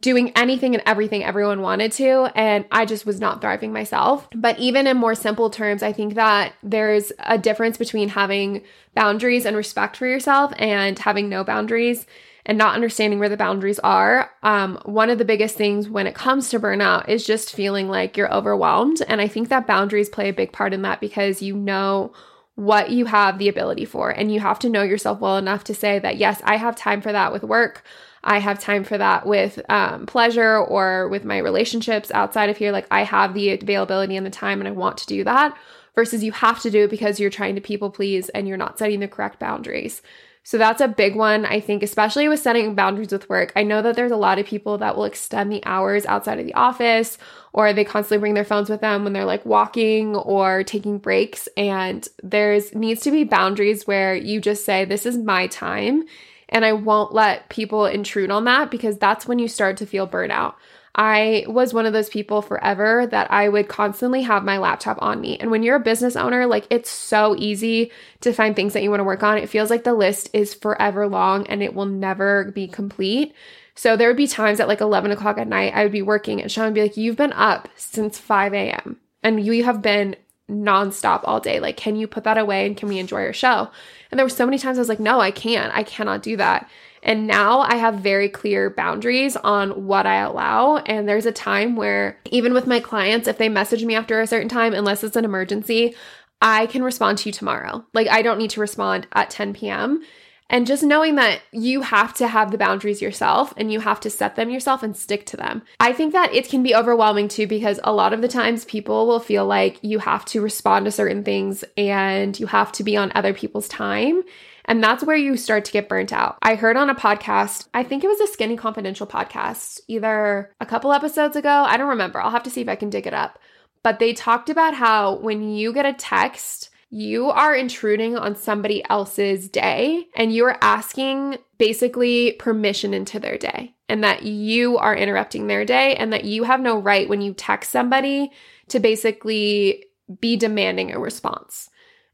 doing 0.00 0.32
anything 0.36 0.74
and 0.74 0.82
everything 0.86 1.24
everyone 1.24 1.62
wanted 1.62 1.92
to. 1.92 2.30
And 2.34 2.64
I 2.70 2.84
just 2.84 3.06
was 3.06 3.20
not 3.20 3.40
thriving 3.40 3.72
myself. 3.72 4.28
But 4.34 4.58
even 4.58 4.86
in 4.86 4.96
more 4.96 5.14
simple 5.14 5.50
terms, 5.50 5.82
I 5.82 5.92
think 5.92 6.14
that 6.14 6.52
there's 6.62 7.12
a 7.20 7.38
difference 7.38 7.76
between 7.76 8.10
having 8.10 8.62
boundaries 8.94 9.44
and 9.44 9.56
respect 9.56 9.96
for 9.96 10.06
yourself 10.06 10.52
and 10.58 10.98
having 10.98 11.28
no 11.28 11.44
boundaries 11.44 12.06
and 12.46 12.56
not 12.56 12.74
understanding 12.74 13.18
where 13.18 13.28
the 13.28 13.36
boundaries 13.36 13.78
are. 13.80 14.30
Um, 14.42 14.80
one 14.84 15.10
of 15.10 15.18
the 15.18 15.24
biggest 15.24 15.56
things 15.56 15.88
when 15.88 16.06
it 16.06 16.14
comes 16.14 16.48
to 16.48 16.58
burnout 16.58 17.08
is 17.08 17.26
just 17.26 17.54
feeling 17.54 17.88
like 17.88 18.16
you're 18.16 18.32
overwhelmed. 18.32 19.02
And 19.06 19.20
I 19.20 19.28
think 19.28 19.50
that 19.50 19.66
boundaries 19.66 20.08
play 20.08 20.30
a 20.30 20.32
big 20.32 20.52
part 20.52 20.72
in 20.72 20.82
that 20.82 21.00
because 21.00 21.42
you 21.42 21.54
know 21.54 22.12
what 22.54 22.90
you 22.90 23.04
have 23.04 23.38
the 23.38 23.48
ability 23.48 23.84
for. 23.84 24.10
And 24.10 24.32
you 24.32 24.40
have 24.40 24.58
to 24.60 24.68
know 24.68 24.82
yourself 24.82 25.20
well 25.20 25.36
enough 25.36 25.62
to 25.64 25.74
say 25.74 25.98
that, 26.00 26.16
yes, 26.16 26.40
I 26.42 26.56
have 26.56 26.74
time 26.74 27.02
for 27.02 27.12
that 27.12 27.32
with 27.32 27.44
work. 27.44 27.84
I 28.24 28.38
have 28.38 28.58
time 28.58 28.84
for 28.84 28.98
that 28.98 29.26
with 29.26 29.60
um, 29.68 30.06
pleasure 30.06 30.58
or 30.58 31.08
with 31.08 31.24
my 31.24 31.38
relationships 31.38 32.10
outside 32.12 32.50
of 32.50 32.56
here. 32.56 32.72
Like 32.72 32.86
I 32.90 33.02
have 33.04 33.34
the 33.34 33.50
availability 33.50 34.16
and 34.16 34.26
the 34.26 34.30
time 34.30 34.60
and 34.60 34.68
I 34.68 34.72
want 34.72 34.98
to 34.98 35.06
do 35.06 35.24
that 35.24 35.56
versus 35.94 36.22
you 36.22 36.32
have 36.32 36.60
to 36.62 36.70
do 36.70 36.84
it 36.84 36.90
because 36.90 37.18
you're 37.18 37.30
trying 37.30 37.54
to 37.54 37.60
people 37.60 37.90
please 37.90 38.28
and 38.30 38.46
you're 38.46 38.56
not 38.56 38.78
setting 38.78 39.00
the 39.00 39.08
correct 39.08 39.38
boundaries. 39.38 40.02
So 40.48 40.56
that's 40.56 40.80
a 40.80 40.88
big 40.88 41.14
one, 41.14 41.44
I 41.44 41.60
think, 41.60 41.82
especially 41.82 42.26
with 42.26 42.40
setting 42.40 42.74
boundaries 42.74 43.12
with 43.12 43.28
work. 43.28 43.52
I 43.54 43.64
know 43.64 43.82
that 43.82 43.96
there's 43.96 44.12
a 44.12 44.16
lot 44.16 44.38
of 44.38 44.46
people 44.46 44.78
that 44.78 44.96
will 44.96 45.04
extend 45.04 45.52
the 45.52 45.62
hours 45.66 46.06
outside 46.06 46.38
of 46.38 46.46
the 46.46 46.54
office 46.54 47.18
or 47.52 47.72
they 47.72 47.84
constantly 47.84 48.20
bring 48.20 48.32
their 48.32 48.44
phones 48.44 48.70
with 48.70 48.80
them 48.80 49.04
when 49.04 49.12
they're 49.12 49.26
like 49.26 49.44
walking 49.44 50.16
or 50.16 50.62
taking 50.64 50.96
breaks. 50.96 51.48
And 51.56 52.08
there's 52.22 52.74
needs 52.74 53.02
to 53.02 53.10
be 53.10 53.24
boundaries 53.24 53.86
where 53.86 54.14
you 54.14 54.40
just 54.40 54.64
say, 54.64 54.86
This 54.86 55.04
is 55.04 55.18
my 55.18 55.48
time 55.48 56.04
and 56.48 56.64
I 56.64 56.72
won't 56.72 57.12
let 57.12 57.48
people 57.48 57.86
intrude 57.86 58.30
on 58.30 58.44
that 58.44 58.70
because 58.70 58.98
that's 58.98 59.26
when 59.26 59.38
you 59.38 59.48
start 59.48 59.76
to 59.78 59.86
feel 59.86 60.08
burnout. 60.08 60.54
I 60.94 61.44
was 61.46 61.72
one 61.72 61.86
of 61.86 61.92
those 61.92 62.08
people 62.08 62.42
forever 62.42 63.06
that 63.06 63.30
I 63.30 63.48
would 63.48 63.68
constantly 63.68 64.22
have 64.22 64.42
my 64.42 64.58
laptop 64.58 64.98
on 65.00 65.20
me. 65.20 65.38
And 65.38 65.50
when 65.50 65.62
you're 65.62 65.76
a 65.76 65.80
business 65.80 66.16
owner, 66.16 66.46
like 66.46 66.66
it's 66.70 66.90
so 66.90 67.36
easy 67.38 67.92
to 68.22 68.32
find 68.32 68.56
things 68.56 68.72
that 68.72 68.82
you 68.82 68.90
want 68.90 68.98
to 68.98 69.04
work 69.04 69.22
on. 69.22 69.38
It 69.38 69.48
feels 69.48 69.70
like 69.70 69.84
the 69.84 69.94
list 69.94 70.30
is 70.32 70.54
forever 70.54 71.06
long 71.06 71.46
and 71.46 71.62
it 71.62 71.72
will 71.72 71.86
never 71.86 72.50
be 72.50 72.66
complete. 72.66 73.32
So 73.76 73.96
there 73.96 74.08
would 74.08 74.16
be 74.16 74.26
times 74.26 74.58
at 74.58 74.66
like 74.66 74.80
11 74.80 75.12
o'clock 75.12 75.38
at 75.38 75.46
night, 75.46 75.72
I 75.72 75.84
would 75.84 75.92
be 75.92 76.02
working 76.02 76.42
and 76.42 76.50
Sean 76.50 76.64
would 76.64 76.74
be 76.74 76.82
like, 76.82 76.96
You've 76.96 77.16
been 77.16 77.32
up 77.32 77.68
since 77.76 78.18
5 78.18 78.52
a.m. 78.52 78.96
and 79.22 79.44
you 79.44 79.62
have 79.62 79.80
been 79.80 80.16
nonstop 80.50 81.20
all 81.24 81.40
day. 81.40 81.60
Like, 81.60 81.76
can 81.76 81.96
you 81.96 82.06
put 82.06 82.24
that 82.24 82.38
away 82.38 82.66
and 82.66 82.76
can 82.76 82.88
we 82.88 82.98
enjoy 82.98 83.22
our 83.22 83.32
show? 83.32 83.70
And 84.10 84.18
there 84.18 84.24
were 84.24 84.30
so 84.30 84.46
many 84.46 84.58
times 84.58 84.78
I 84.78 84.80
was 84.80 84.88
like, 84.88 85.00
no, 85.00 85.20
I 85.20 85.30
can't. 85.30 85.74
I 85.74 85.82
cannot 85.82 86.22
do 86.22 86.36
that. 86.36 86.68
And 87.02 87.26
now 87.26 87.60
I 87.60 87.76
have 87.76 87.96
very 87.96 88.28
clear 88.28 88.70
boundaries 88.70 89.36
on 89.36 89.86
what 89.86 90.06
I 90.06 90.16
allow. 90.16 90.78
And 90.78 91.08
there's 91.08 91.26
a 91.26 91.32
time 91.32 91.76
where, 91.76 92.18
even 92.30 92.52
with 92.52 92.66
my 92.66 92.80
clients, 92.80 93.28
if 93.28 93.38
they 93.38 93.48
message 93.48 93.84
me 93.84 93.94
after 93.94 94.20
a 94.20 94.26
certain 94.26 94.48
time, 94.48 94.74
unless 94.74 95.04
it's 95.04 95.16
an 95.16 95.24
emergency, 95.24 95.94
I 96.40 96.66
can 96.66 96.82
respond 96.82 97.18
to 97.18 97.28
you 97.28 97.32
tomorrow. 97.32 97.84
Like, 97.94 98.08
I 98.08 98.22
don't 98.22 98.38
need 98.38 98.50
to 98.50 98.60
respond 98.60 99.06
at 99.12 99.30
10 99.30 99.54
p.m. 99.54 100.02
And 100.50 100.66
just 100.66 100.82
knowing 100.82 101.16
that 101.16 101.42
you 101.52 101.82
have 101.82 102.14
to 102.14 102.28
have 102.28 102.50
the 102.50 102.58
boundaries 102.58 103.02
yourself 103.02 103.52
and 103.56 103.70
you 103.70 103.80
have 103.80 104.00
to 104.00 104.10
set 104.10 104.36
them 104.36 104.48
yourself 104.48 104.82
and 104.82 104.96
stick 104.96 105.26
to 105.26 105.36
them. 105.36 105.62
I 105.78 105.92
think 105.92 106.12
that 106.14 106.32
it 106.32 106.48
can 106.48 106.62
be 106.62 106.74
overwhelming 106.74 107.28
too 107.28 107.46
because 107.46 107.78
a 107.84 107.92
lot 107.92 108.14
of 108.14 108.22
the 108.22 108.28
times 108.28 108.64
people 108.64 109.06
will 109.06 109.20
feel 109.20 109.44
like 109.44 109.78
you 109.82 109.98
have 109.98 110.24
to 110.26 110.40
respond 110.40 110.86
to 110.86 110.90
certain 110.90 111.22
things 111.22 111.64
and 111.76 112.38
you 112.40 112.46
have 112.46 112.72
to 112.72 112.84
be 112.84 112.96
on 112.96 113.12
other 113.14 113.34
people's 113.34 113.68
time. 113.68 114.22
And 114.64 114.84
that's 114.84 115.02
where 115.04 115.16
you 115.16 115.36
start 115.36 115.64
to 115.66 115.72
get 115.72 115.88
burnt 115.88 116.12
out. 116.12 116.38
I 116.42 116.54
heard 116.54 116.76
on 116.76 116.90
a 116.90 116.94
podcast, 116.94 117.68
I 117.72 117.82
think 117.82 118.04
it 118.04 118.08
was 118.08 118.20
a 118.20 118.26
Skinny 118.26 118.56
Confidential 118.56 119.06
podcast, 119.06 119.80
either 119.88 120.52
a 120.60 120.66
couple 120.66 120.92
episodes 120.92 121.36
ago. 121.36 121.64
I 121.66 121.78
don't 121.78 121.88
remember. 121.88 122.20
I'll 122.20 122.30
have 122.30 122.42
to 122.42 122.50
see 122.50 122.60
if 122.60 122.68
I 122.68 122.76
can 122.76 122.90
dig 122.90 123.06
it 123.06 123.14
up. 123.14 123.38
But 123.82 123.98
they 123.98 124.12
talked 124.12 124.50
about 124.50 124.74
how 124.74 125.16
when 125.16 125.54
you 125.54 125.72
get 125.72 125.86
a 125.86 125.94
text, 125.94 126.68
you 126.90 127.30
are 127.30 127.54
intruding 127.54 128.16
on 128.16 128.34
somebody 128.34 128.82
else's 128.88 129.48
day 129.48 130.06
and 130.16 130.32
you're 130.32 130.56
asking 130.62 131.36
basically 131.58 132.32
permission 132.32 132.94
into 132.94 133.20
their 133.20 133.36
day 133.36 133.74
and 133.88 134.02
that 134.04 134.22
you 134.22 134.78
are 134.78 134.96
interrupting 134.96 135.46
their 135.46 135.64
day 135.64 135.94
and 135.96 136.12
that 136.12 136.24
you 136.24 136.44
have 136.44 136.60
no 136.60 136.78
right 136.78 137.08
when 137.08 137.20
you 137.20 137.34
text 137.34 137.70
somebody 137.70 138.30
to 138.68 138.80
basically 138.80 139.84
be 140.20 140.36
demanding 140.36 140.92
a 140.92 140.98
response. 140.98 141.68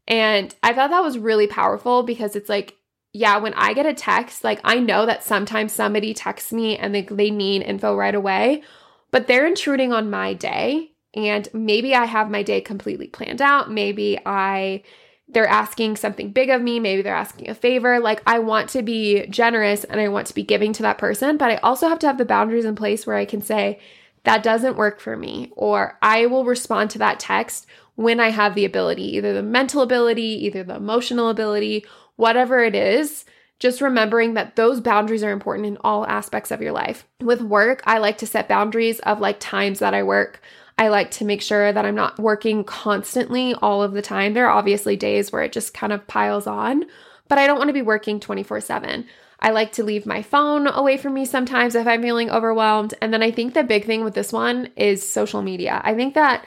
And 0.07 0.53
I 0.61 0.73
thought 0.73 0.89
that 0.89 1.03
was 1.03 1.17
really 1.17 1.47
powerful 1.47 2.03
because 2.03 2.35
it's 2.35 2.49
like, 2.49 2.75
yeah, 3.13 3.37
when 3.37 3.53
I 3.53 3.73
get 3.73 3.85
a 3.85 3.93
text, 3.93 4.43
like 4.43 4.59
I 4.65 4.79
know 4.79 5.05
that 5.05 5.23
sometimes 5.23 5.71
somebody 5.71 6.13
texts 6.13 6.51
me 6.51 6.77
and 6.77 6.93
they, 6.93 7.03
they 7.03 7.31
need 7.31 7.61
info 7.61 7.95
right 7.95 8.13
away, 8.13 8.63
but 9.11 9.27
they're 9.27 9.47
intruding 9.47 9.93
on 9.93 10.09
my 10.09 10.33
day 10.33 10.94
and 11.15 11.47
maybe 11.53 11.95
I 11.95 12.05
have 12.05 12.29
my 12.29 12.43
day 12.43 12.61
completely 12.61 13.07
planned 13.07 13.41
out. 13.41 13.71
Maybe 13.71 14.19
I 14.25 14.83
they're 15.27 15.47
asking 15.47 15.95
something 15.95 16.29
big 16.29 16.51
of 16.51 16.61
me, 16.61 16.79
maybe 16.79 17.01
they're 17.01 17.15
asking 17.15 17.49
a 17.49 17.55
favor. 17.55 17.99
Like 17.99 18.21
I 18.27 18.39
want 18.39 18.69
to 18.71 18.83
be 18.83 19.25
generous 19.27 19.83
and 19.83 19.99
I 19.99 20.07
want 20.09 20.27
to 20.27 20.35
be 20.35 20.43
giving 20.43 20.71
to 20.73 20.83
that 20.83 20.99
person, 20.99 21.37
but 21.37 21.49
I 21.49 21.55
also 21.57 21.87
have 21.87 21.99
to 21.99 22.07
have 22.07 22.19
the 22.19 22.25
boundaries 22.25 22.65
in 22.65 22.75
place 22.75 23.07
where 23.07 23.15
I 23.15 23.25
can 23.25 23.41
say 23.41 23.79
that 24.23 24.43
doesn't 24.43 24.77
work 24.77 24.99
for 24.99 25.17
me 25.17 25.51
or 25.55 25.97
I 26.01 26.27
will 26.27 26.45
respond 26.45 26.91
to 26.91 26.99
that 26.99 27.19
text 27.19 27.65
when 27.95 28.19
I 28.19 28.29
have 28.29 28.53
the 28.53 28.65
ability, 28.65 29.15
either 29.15 29.33
the 29.33 29.41
mental 29.41 29.81
ability, 29.81 30.45
either 30.45 30.63
the 30.63 30.75
emotional 30.75 31.29
ability, 31.29 31.85
whatever 32.17 32.59
it 32.63 32.75
is 32.75 33.25
just 33.59 33.81
remembering 33.81 34.33
that 34.33 34.55
those 34.55 34.81
boundaries 34.81 35.23
are 35.23 35.31
important 35.31 35.67
in 35.67 35.77
all 35.81 36.05
aspects 36.07 36.51
of 36.51 36.61
your 36.61 36.73
life. 36.73 37.07
With 37.21 37.41
work, 37.41 37.81
I 37.85 37.99
like 37.99 38.17
to 38.19 38.27
set 38.27 38.49
boundaries 38.49 38.99
of 38.99 39.19
like 39.19 39.39
times 39.39 39.79
that 39.79 39.93
I 39.93 40.03
work. 40.03 40.41
I 40.77 40.89
like 40.89 41.11
to 41.11 41.25
make 41.25 41.41
sure 41.41 41.71
that 41.71 41.85
I'm 41.85 41.95
not 41.95 42.19
working 42.19 42.63
constantly 42.63 43.53
all 43.55 43.81
of 43.81 43.93
the 43.93 44.01
time. 44.01 44.33
There 44.33 44.47
are 44.47 44.57
obviously 44.57 44.95
days 44.95 45.31
where 45.31 45.43
it 45.43 45.53
just 45.53 45.73
kind 45.73 45.93
of 45.93 46.05
piles 46.07 46.47
on, 46.47 46.85
but 47.27 47.37
I 47.37 47.47
don't 47.47 47.57
want 47.57 47.69
to 47.69 47.73
be 47.73 47.81
working 47.81 48.19
24 48.19 48.61
7. 48.61 49.05
I 49.39 49.49
like 49.51 49.73
to 49.73 49.83
leave 49.83 50.05
my 50.05 50.21
phone 50.21 50.67
away 50.67 50.97
from 50.97 51.13
me 51.13 51.25
sometimes 51.25 51.75
if 51.75 51.87
I'm 51.87 52.01
feeling 52.01 52.29
overwhelmed. 52.29 52.93
And 53.01 53.13
then 53.13 53.21
I 53.21 53.31
think 53.31 53.53
the 53.53 53.63
big 53.63 53.85
thing 53.85 54.03
with 54.03 54.15
this 54.15 54.33
one 54.33 54.69
is 54.75 55.07
social 55.07 55.41
media. 55.41 55.81
I 55.83 55.93
think 55.93 56.13
that 56.15 56.45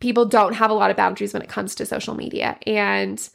people 0.00 0.26
don't 0.26 0.54
have 0.54 0.70
a 0.70 0.74
lot 0.74 0.90
of 0.90 0.96
boundaries 0.96 1.32
when 1.32 1.42
it 1.42 1.48
comes 1.48 1.74
to 1.76 1.86
social 1.86 2.14
media. 2.14 2.58
And 2.66 3.26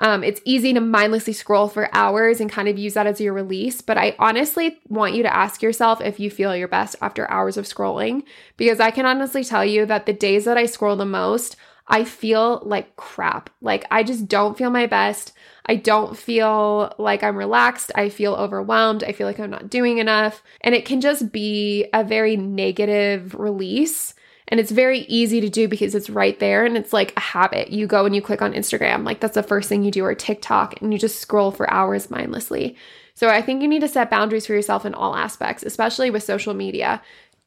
um, 0.00 0.24
it's 0.24 0.40
easy 0.44 0.72
to 0.72 0.80
mindlessly 0.80 1.34
scroll 1.34 1.68
for 1.68 1.94
hours 1.94 2.40
and 2.40 2.50
kind 2.50 2.68
of 2.68 2.78
use 2.78 2.94
that 2.94 3.06
as 3.06 3.20
your 3.20 3.34
release. 3.34 3.82
But 3.82 3.98
I 3.98 4.16
honestly 4.18 4.78
want 4.88 5.14
you 5.14 5.22
to 5.22 5.34
ask 5.34 5.62
yourself 5.62 6.00
if 6.00 6.18
you 6.18 6.30
feel 6.30 6.56
your 6.56 6.68
best 6.68 6.96
after 7.00 7.30
hours 7.30 7.56
of 7.56 7.66
scrolling, 7.66 8.24
because 8.56 8.80
I 8.80 8.90
can 8.90 9.06
honestly 9.06 9.44
tell 9.44 9.64
you 9.64 9.86
that 9.86 10.06
the 10.06 10.12
days 10.12 10.46
that 10.46 10.56
I 10.56 10.66
scroll 10.66 10.96
the 10.96 11.04
most, 11.04 11.56
I 11.86 12.04
feel 12.04 12.62
like 12.64 12.96
crap. 12.96 13.50
Like 13.60 13.84
I 13.90 14.02
just 14.02 14.26
don't 14.26 14.56
feel 14.56 14.70
my 14.70 14.86
best. 14.86 15.32
I 15.66 15.76
don't 15.76 16.16
feel 16.16 16.94
like 16.98 17.22
I'm 17.22 17.36
relaxed. 17.36 17.92
I 17.94 18.08
feel 18.08 18.34
overwhelmed. 18.34 19.04
I 19.04 19.12
feel 19.12 19.26
like 19.26 19.38
I'm 19.38 19.50
not 19.50 19.68
doing 19.68 19.98
enough. 19.98 20.42
And 20.62 20.74
it 20.74 20.86
can 20.86 21.00
just 21.00 21.30
be 21.30 21.86
a 21.92 22.02
very 22.02 22.36
negative 22.36 23.34
release. 23.34 24.14
And 24.50 24.58
it's 24.58 24.72
very 24.72 25.00
easy 25.00 25.40
to 25.40 25.48
do 25.48 25.68
because 25.68 25.94
it's 25.94 26.10
right 26.10 26.38
there 26.40 26.64
and 26.64 26.76
it's 26.76 26.92
like 26.92 27.16
a 27.16 27.20
habit. 27.20 27.70
You 27.70 27.86
go 27.86 28.04
and 28.04 28.14
you 28.14 28.20
click 28.20 28.42
on 28.42 28.52
Instagram, 28.52 29.04
like 29.04 29.20
that's 29.20 29.36
the 29.36 29.42
first 29.42 29.68
thing 29.68 29.84
you 29.84 29.92
do, 29.92 30.04
or 30.04 30.14
TikTok, 30.14 30.82
and 30.82 30.92
you 30.92 30.98
just 30.98 31.20
scroll 31.20 31.52
for 31.52 31.70
hours 31.70 32.10
mindlessly. 32.10 32.76
So 33.14 33.28
I 33.28 33.42
think 33.42 33.62
you 33.62 33.68
need 33.68 33.80
to 33.80 33.88
set 33.88 34.10
boundaries 34.10 34.46
for 34.46 34.54
yourself 34.54 34.84
in 34.84 34.94
all 34.94 35.14
aspects, 35.14 35.62
especially 35.62 36.10
with 36.10 36.22
social 36.22 36.54
media. 36.54 37.00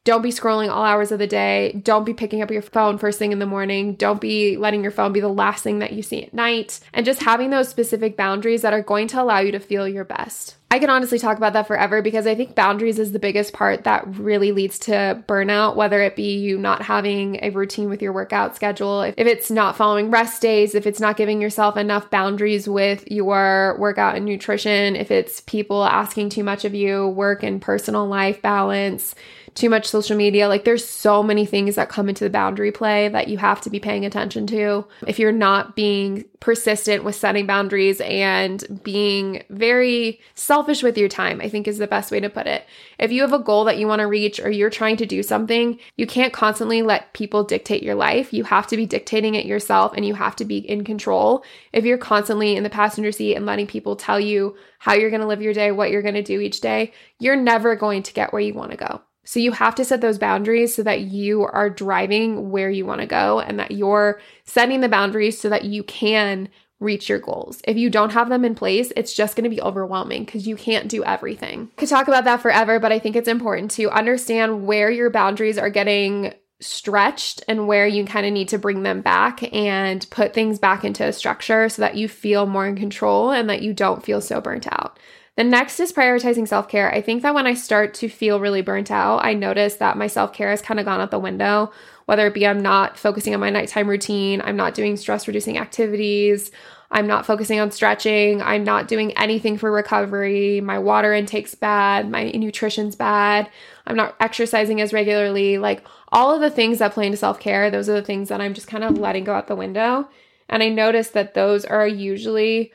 Don't 0.04 0.20
be 0.20 0.28
scrolling 0.28 0.70
all 0.70 0.84
hours 0.84 1.12
of 1.12 1.18
the 1.18 1.26
day. 1.26 1.80
Don't 1.82 2.04
be 2.04 2.12
picking 2.12 2.42
up 2.42 2.50
your 2.50 2.60
phone 2.60 2.98
first 2.98 3.18
thing 3.18 3.32
in 3.32 3.38
the 3.38 3.46
morning. 3.46 3.94
Don't 3.94 4.20
be 4.20 4.58
letting 4.58 4.82
your 4.82 4.92
phone 4.92 5.14
be 5.14 5.20
the 5.20 5.28
last 5.28 5.64
thing 5.64 5.78
that 5.78 5.94
you 5.94 6.02
see 6.02 6.22
at 6.22 6.34
night. 6.34 6.78
And 6.92 7.06
just 7.06 7.22
having 7.22 7.48
those 7.48 7.70
specific 7.70 8.14
boundaries 8.14 8.60
that 8.62 8.74
are 8.74 8.82
going 8.82 9.08
to 9.08 9.22
allow 9.22 9.38
you 9.38 9.52
to 9.52 9.58
feel 9.58 9.88
your 9.88 10.04
best. 10.04 10.56
I 10.70 10.80
can 10.80 10.90
honestly 10.90 11.20
talk 11.20 11.36
about 11.36 11.52
that 11.52 11.68
forever 11.68 12.02
because 12.02 12.26
I 12.26 12.34
think 12.34 12.56
boundaries 12.56 12.98
is 12.98 13.12
the 13.12 13.20
biggest 13.20 13.52
part 13.52 13.84
that 13.84 14.18
really 14.18 14.50
leads 14.50 14.80
to 14.80 15.22
burnout, 15.28 15.76
whether 15.76 16.02
it 16.02 16.16
be 16.16 16.36
you 16.36 16.58
not 16.58 16.82
having 16.82 17.38
a 17.42 17.50
routine 17.50 17.88
with 17.88 18.02
your 18.02 18.12
workout 18.12 18.56
schedule, 18.56 19.02
if 19.02 19.14
it's 19.16 19.52
not 19.52 19.76
following 19.76 20.10
rest 20.10 20.42
days, 20.42 20.74
if 20.74 20.84
it's 20.84 20.98
not 20.98 21.16
giving 21.16 21.40
yourself 21.40 21.76
enough 21.76 22.10
boundaries 22.10 22.68
with 22.68 23.08
your 23.08 23.76
workout 23.78 24.16
and 24.16 24.26
nutrition, 24.26 24.96
if 24.96 25.12
it's 25.12 25.42
people 25.42 25.84
asking 25.84 26.30
too 26.30 26.42
much 26.42 26.64
of 26.64 26.74
you, 26.74 27.06
work 27.06 27.44
and 27.44 27.62
personal 27.62 28.08
life 28.08 28.42
balance 28.42 29.14
too 29.54 29.70
much 29.70 29.86
social 29.86 30.16
media. 30.16 30.48
Like 30.48 30.64
there's 30.64 30.86
so 30.86 31.22
many 31.22 31.46
things 31.46 31.76
that 31.76 31.88
come 31.88 32.08
into 32.08 32.24
the 32.24 32.30
boundary 32.30 32.72
play 32.72 33.08
that 33.08 33.28
you 33.28 33.38
have 33.38 33.60
to 33.62 33.70
be 33.70 33.78
paying 33.78 34.04
attention 34.04 34.46
to. 34.48 34.84
If 35.06 35.18
you're 35.18 35.32
not 35.32 35.76
being 35.76 36.24
persistent 36.40 37.04
with 37.04 37.14
setting 37.14 37.46
boundaries 37.46 38.00
and 38.00 38.80
being 38.82 39.44
very 39.50 40.20
selfish 40.34 40.82
with 40.82 40.98
your 40.98 41.08
time, 41.08 41.40
I 41.40 41.48
think 41.48 41.68
is 41.68 41.78
the 41.78 41.86
best 41.86 42.10
way 42.10 42.20
to 42.20 42.28
put 42.28 42.46
it. 42.46 42.66
If 42.98 43.12
you 43.12 43.22
have 43.22 43.32
a 43.32 43.38
goal 43.38 43.64
that 43.64 43.78
you 43.78 43.86
want 43.86 44.00
to 44.00 44.08
reach 44.08 44.40
or 44.40 44.50
you're 44.50 44.70
trying 44.70 44.96
to 44.98 45.06
do 45.06 45.22
something, 45.22 45.78
you 45.96 46.06
can't 46.06 46.32
constantly 46.32 46.82
let 46.82 47.14
people 47.14 47.44
dictate 47.44 47.82
your 47.82 47.94
life. 47.94 48.32
You 48.32 48.44
have 48.44 48.66
to 48.66 48.76
be 48.76 48.86
dictating 48.86 49.36
it 49.36 49.46
yourself 49.46 49.92
and 49.94 50.04
you 50.04 50.14
have 50.14 50.34
to 50.36 50.44
be 50.44 50.58
in 50.58 50.84
control. 50.84 51.44
If 51.72 51.84
you're 51.84 51.96
constantly 51.96 52.56
in 52.56 52.64
the 52.64 52.70
passenger 52.70 53.12
seat 53.12 53.36
and 53.36 53.46
letting 53.46 53.68
people 53.68 53.94
tell 53.94 54.18
you 54.18 54.56
how 54.80 54.94
you're 54.94 55.10
going 55.10 55.22
to 55.22 55.28
live 55.28 55.40
your 55.40 55.54
day, 55.54 55.70
what 55.70 55.90
you're 55.90 56.02
going 56.02 56.14
to 56.14 56.22
do 56.22 56.40
each 56.40 56.60
day, 56.60 56.92
you're 57.20 57.36
never 57.36 57.76
going 57.76 58.02
to 58.02 58.12
get 58.12 58.32
where 58.32 58.42
you 58.42 58.52
want 58.52 58.72
to 58.72 58.76
go. 58.76 59.00
So 59.24 59.40
you 59.40 59.52
have 59.52 59.74
to 59.76 59.84
set 59.84 60.00
those 60.00 60.18
boundaries 60.18 60.74
so 60.74 60.82
that 60.82 61.00
you 61.00 61.44
are 61.44 61.70
driving 61.70 62.50
where 62.50 62.70
you 62.70 62.86
want 62.86 63.00
to 63.00 63.06
go 63.06 63.40
and 63.40 63.58
that 63.58 63.72
you're 63.72 64.20
setting 64.44 64.80
the 64.80 64.88
boundaries 64.88 65.40
so 65.40 65.48
that 65.48 65.64
you 65.64 65.82
can 65.82 66.48
reach 66.80 67.08
your 67.08 67.18
goals. 67.18 67.60
If 67.66 67.76
you 67.76 67.90
don't 67.90 68.12
have 68.12 68.28
them 68.28 68.44
in 68.44 68.54
place, 68.54 68.92
it's 68.96 69.14
just 69.14 69.36
going 69.36 69.44
to 69.44 69.50
be 69.50 69.62
overwhelming 69.62 70.24
because 70.24 70.46
you 70.46 70.56
can't 70.56 70.88
do 70.88 71.02
everything. 71.04 71.70
Could 71.76 71.88
talk 71.88 72.08
about 72.08 72.24
that 72.24 72.42
forever, 72.42 72.78
but 72.78 72.92
I 72.92 72.98
think 72.98 73.16
it's 73.16 73.28
important 73.28 73.70
to 73.72 73.90
understand 73.90 74.66
where 74.66 74.90
your 74.90 75.10
boundaries 75.10 75.58
are 75.58 75.70
getting 75.70 76.34
stretched 76.60 77.42
and 77.48 77.66
where 77.66 77.86
you 77.86 78.04
kind 78.04 78.26
of 78.26 78.32
need 78.32 78.48
to 78.48 78.58
bring 78.58 78.82
them 78.82 79.00
back 79.00 79.52
and 79.52 80.08
put 80.10 80.32
things 80.32 80.58
back 80.58 80.84
into 80.84 81.04
a 81.04 81.12
structure 81.12 81.68
so 81.68 81.82
that 81.82 81.96
you 81.96 82.08
feel 82.08 82.46
more 82.46 82.66
in 82.66 82.76
control 82.76 83.30
and 83.30 83.50
that 83.50 83.62
you 83.62 83.72
don't 83.72 84.04
feel 84.04 84.20
so 84.20 84.40
burnt 84.40 84.66
out. 84.70 84.98
The 85.36 85.44
next 85.44 85.80
is 85.80 85.92
prioritizing 85.92 86.46
self 86.46 86.68
care. 86.68 86.92
I 86.94 87.00
think 87.00 87.22
that 87.22 87.34
when 87.34 87.46
I 87.46 87.54
start 87.54 87.92
to 87.94 88.08
feel 88.08 88.38
really 88.38 88.62
burnt 88.62 88.90
out, 88.90 89.24
I 89.24 89.34
notice 89.34 89.76
that 89.76 89.96
my 89.96 90.06
self 90.06 90.32
care 90.32 90.50
has 90.50 90.62
kind 90.62 90.78
of 90.78 90.86
gone 90.86 91.00
out 91.00 91.10
the 91.10 91.18
window, 91.18 91.72
whether 92.06 92.26
it 92.26 92.34
be 92.34 92.46
I'm 92.46 92.62
not 92.62 92.96
focusing 92.96 93.34
on 93.34 93.40
my 93.40 93.50
nighttime 93.50 93.88
routine, 93.88 94.40
I'm 94.44 94.56
not 94.56 94.74
doing 94.74 94.96
stress 94.96 95.26
reducing 95.26 95.58
activities, 95.58 96.52
I'm 96.92 97.08
not 97.08 97.26
focusing 97.26 97.58
on 97.58 97.72
stretching, 97.72 98.42
I'm 98.42 98.62
not 98.62 98.86
doing 98.86 99.10
anything 99.18 99.58
for 99.58 99.72
recovery, 99.72 100.60
my 100.60 100.78
water 100.78 101.12
intake's 101.12 101.56
bad, 101.56 102.08
my 102.08 102.30
nutrition's 102.30 102.94
bad, 102.94 103.50
I'm 103.88 103.96
not 103.96 104.14
exercising 104.20 104.80
as 104.80 104.92
regularly. 104.92 105.58
Like 105.58 105.84
all 106.12 106.32
of 106.32 106.42
the 106.42 106.50
things 106.50 106.78
that 106.78 106.92
play 106.92 107.06
into 107.06 107.18
self 107.18 107.40
care, 107.40 107.72
those 107.72 107.88
are 107.88 107.94
the 107.94 108.02
things 108.02 108.28
that 108.28 108.40
I'm 108.40 108.54
just 108.54 108.68
kind 108.68 108.84
of 108.84 108.98
letting 108.98 109.24
go 109.24 109.34
out 109.34 109.48
the 109.48 109.56
window. 109.56 110.08
And 110.48 110.62
I 110.62 110.68
notice 110.68 111.08
that 111.10 111.34
those 111.34 111.64
are 111.64 111.88
usually 111.88 112.72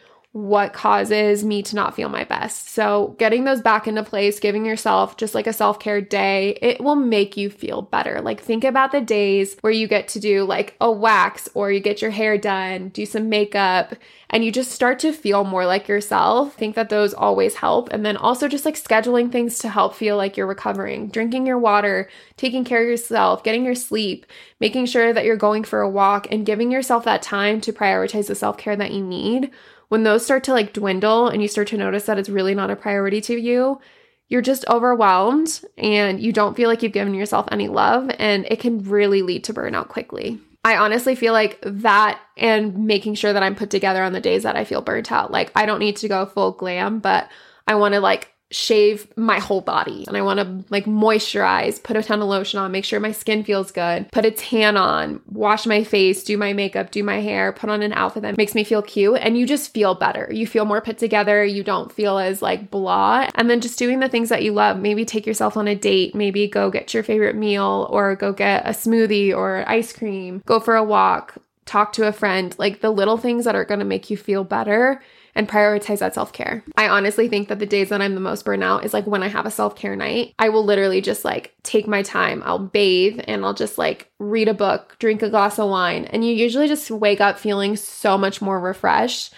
what 0.48 0.74
causes 0.74 1.44
me 1.44 1.62
to 1.62 1.76
not 1.76 1.96
feel 1.96 2.08
my 2.08 2.24
best. 2.24 2.70
So, 2.70 3.16
getting 3.20 3.44
those 3.44 3.62
back 3.62 3.88
into 3.88 4.04
place, 4.04 4.40
giving 4.40 4.66
yourself 4.66 5.18
just 5.18 5.36
like 5.36 5.48
a 5.48 5.54
self 5.54 5.80
care 5.80 6.02
day, 6.02 6.58
it 6.62 6.82
will 6.82 6.96
make 6.96 7.36
you 7.36 7.50
feel 7.50 7.82
better. 7.82 8.22
Like, 8.22 8.42
think 8.42 8.64
about 8.64 8.92
the 8.92 9.02
days 9.02 9.58
where 9.62 9.74
you 9.74 9.88
get 9.88 10.08
to 10.10 10.20
do 10.20 10.44
like 10.44 10.76
a 10.80 10.92
wax 10.92 11.50
or 11.54 11.72
you 11.72 11.80
get 11.80 12.02
your 12.02 12.12
hair 12.12 12.38
done, 12.38 12.90
do 12.90 13.06
some 13.06 13.30
makeup, 13.30 13.96
and 14.30 14.46
you 14.46 14.52
just 14.52 14.72
start 14.72 15.00
to 15.00 15.12
feel 15.12 15.44
more 15.44 15.66
like 15.66 15.88
yourself. 15.88 16.54
think 16.56 16.76
that 16.76 16.90
those 16.90 17.14
always 17.14 17.56
help. 17.56 17.92
And 17.92 18.06
then 18.06 18.16
also 18.16 18.48
just 18.48 18.66
like 18.66 18.76
scheduling 18.76 19.32
things 19.32 19.58
to 19.60 19.70
help 19.70 19.96
feel 19.96 20.16
like 20.18 20.38
you're 20.38 20.48
recovering, 20.48 21.10
drinking 21.10 21.48
your 21.48 21.58
water, 21.58 22.10
taking 22.38 22.64
care 22.64 22.84
of 22.84 22.88
yourself, 22.88 23.44
getting 23.44 23.66
your 23.66 23.76
sleep, 23.76 24.26
making 24.60 24.86
sure 24.86 25.12
that 25.14 25.26
you're 25.26 25.36
going 25.36 25.64
for 25.64 25.82
a 25.82 25.90
walk, 25.90 26.28
and 26.32 26.46
giving 26.46 26.72
yourself 26.72 27.04
that 27.06 27.22
time 27.22 27.60
to 27.62 27.74
prioritize 27.74 28.28
the 28.28 28.36
self 28.36 28.58
care 28.58 28.76
that 28.76 28.92
you 28.92 29.04
need 29.04 29.52
when 29.90 30.04
those 30.04 30.24
start 30.24 30.44
to 30.46 30.54
like 30.54 30.74
dwindle 30.74 31.28
and 31.28 31.42
you 31.42 31.48
start 31.48 31.68
to 31.70 31.78
notice 31.78 32.06
that 32.06 32.18
it's 32.18 32.30
really 32.30 32.56
not 32.56 32.72
a 32.72 32.76
priority 32.76 33.22
to 33.22 33.40
you, 33.40 33.80
you're 34.28 34.42
just 34.42 34.64
overwhelmed 34.70 35.62
and 35.78 36.20
you 36.20 36.32
don't 36.32 36.56
feel 36.56 36.70
like 36.70 36.82
you've 36.82 36.92
given 36.92 37.14
yourself 37.14 37.48
any 37.52 37.68
love, 37.68 38.10
and 38.20 38.46
it 38.50 38.60
can 38.60 38.84
really 38.84 39.22
lead 39.22 39.44
to 39.44 39.54
burnout 39.54 39.88
quickly. 39.88 40.40
I 40.64 40.78
honestly 40.78 41.16
feel 41.16 41.34
like 41.34 41.58
that 41.64 42.20
and 42.38 42.86
making 42.86 43.16
sure 43.16 43.34
that 43.34 43.42
I'm 43.42 43.56
put 43.56 43.70
together 43.70 44.04
on 44.04 44.14
the 44.14 44.20
days 44.20 44.44
that 44.44 44.56
I 44.56 44.66
feel 44.66 44.82
burnt 44.82 45.12
out. 45.12 45.32
Like, 45.32 45.52
I 45.56 45.66
don't 45.66 45.80
need 45.80 45.98
to 45.98 46.08
go 46.08 46.26
full 46.26 46.52
glam, 46.52 47.00
but 47.00 47.30
I 47.66 47.76
want 47.76 47.94
to 47.94 48.02
like 48.02 48.34
shave 48.52 49.08
my 49.16 49.40
whole 49.40 49.62
body. 49.62 50.06
And 50.08 50.18
I 50.18 50.22
want 50.22 50.40
to 50.40 50.66
like 50.72 50.86
moisturize, 50.86 51.82
put 51.82 51.96
a 51.96 52.02
ton 52.02 52.22
of 52.22 52.28
lotion 52.28 52.60
on, 52.60 52.72
make 52.72 52.86
sure 52.86 53.00
my 53.00 53.12
skin 53.12 53.44
feels 53.44 53.72
good, 53.72 54.12
put 54.12 54.26
a 54.26 54.32
tan 54.32 54.76
on, 54.76 55.22
wash 55.28 55.68
my 55.68 55.84
face, 55.84 56.24
do 56.24 56.38
my 56.38 56.54
makeup, 56.54 56.90
do 56.90 57.04
my 57.04 57.22
hair, 57.22 57.52
put 57.52 57.70
on 57.70 57.84
an 57.84 57.94
outfit 57.94 58.24
that 58.24 58.38
makes 58.38 58.56
me 58.56 58.64
feel 58.64 58.82
cute. 58.82 59.20
And 59.22 59.38
you 59.38 59.46
just 59.46 59.74
feel 59.74 59.94
better. 59.94 60.28
You 60.32 60.48
feel 60.48 60.66
more 60.66 60.82
put 60.82 60.98
together, 60.98 61.44
you 61.44 61.64
don't 61.64 61.92
feel 61.92 62.18
as 62.18 62.42
like 62.42 62.72
blah. 62.72 63.30
And 63.36 63.50
then 63.50 63.62
just 63.62 63.78
doing 63.78 64.00
the 64.00 64.10
things 64.10 64.30
that 64.30 64.44
you 64.44 64.52
love, 64.52 64.80
maybe 64.80 65.06
take 65.06 65.28
yourself 65.28 65.56
on 65.56 65.68
a 65.68 65.76
date, 65.76 66.16
maybe 66.16 66.48
go 66.48 66.72
get 66.72 66.94
your 66.94 67.04
favorite 67.04 67.36
meal 67.36 67.88
or 67.92 68.16
go 68.16 68.34
get 68.34 68.66
a 68.66 68.72
smoothie 68.72 69.36
or 69.36 69.64
ice 69.68 69.94
cream, 69.94 70.42
go 70.46 70.60
for 70.60 70.76
a 70.76 70.84
walk, 70.84 71.36
talk 71.66 71.94
to 71.94 72.08
a 72.08 72.12
friend, 72.12 72.56
like 72.58 72.82
the 72.82 72.90
little 72.90 73.18
things 73.18 73.46
that 73.46 73.56
are 73.56 73.66
going 73.66 73.80
to 73.80 73.86
make 73.86 74.10
you 74.10 74.18
feel 74.18 74.44
better 74.44 75.02
and 75.40 75.48
prioritize 75.48 76.00
that 76.00 76.14
self 76.14 76.34
care. 76.34 76.66
I 76.76 76.90
honestly 76.90 77.30
think 77.30 77.48
that 77.48 77.60
the 77.60 77.66
days 77.66 77.88
that 77.90 78.02
I'm 78.02 78.14
the 78.14 78.20
most 78.20 78.44
burnout 78.44 78.84
is 78.84 78.94
like 78.94 79.08
when 79.08 79.24
I 79.24 79.30
have 79.30 79.46
a 79.46 79.52
self 79.52 79.74
care 79.74 79.96
night. 79.96 80.34
I 80.38 80.50
will 80.50 80.66
literally 80.66 81.00
just 81.00 81.24
like 81.24 81.56
take 81.64 81.88
my 81.88 82.04
time. 82.04 82.44
I'll 82.46 82.60
bathe 82.60 83.22
and 83.26 83.46
I'll 83.46 83.54
just 83.54 83.78
like 83.78 84.12
read 84.20 84.50
a 84.50 84.54
book, 84.54 84.98
drink 85.00 85.22
a 85.24 85.30
glass 85.30 85.58
of 85.58 85.70
wine. 85.70 86.04
And 86.04 86.26
you 86.26 86.34
usually 86.34 86.68
just 86.68 86.92
wake 86.92 87.22
up 87.22 87.40
feeling 87.40 87.78
so 87.78 88.18
much 88.18 88.42
more 88.42 88.60
refreshed 88.60 89.34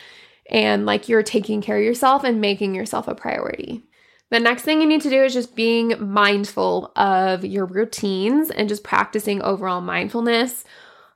and 0.49 0.87
like 0.87 1.07
you're 1.07 1.21
taking 1.21 1.61
care 1.61 1.77
of 1.77 1.83
yourself 1.83 2.23
and 2.23 2.41
making 2.41 2.73
yourself 2.73 3.07
a 3.07 3.13
priority. 3.13 3.83
The 4.31 4.39
next 4.39 4.63
thing 4.63 4.81
you 4.81 4.87
need 4.87 5.01
to 5.01 5.09
do 5.11 5.23
is 5.23 5.33
just 5.33 5.55
being 5.55 5.93
mindful 5.99 6.93
of 6.95 7.45
your 7.45 7.67
routines 7.67 8.49
and 8.49 8.67
just 8.67 8.83
practicing 8.83 9.39
overall 9.43 9.81
mindfulness 9.81 10.65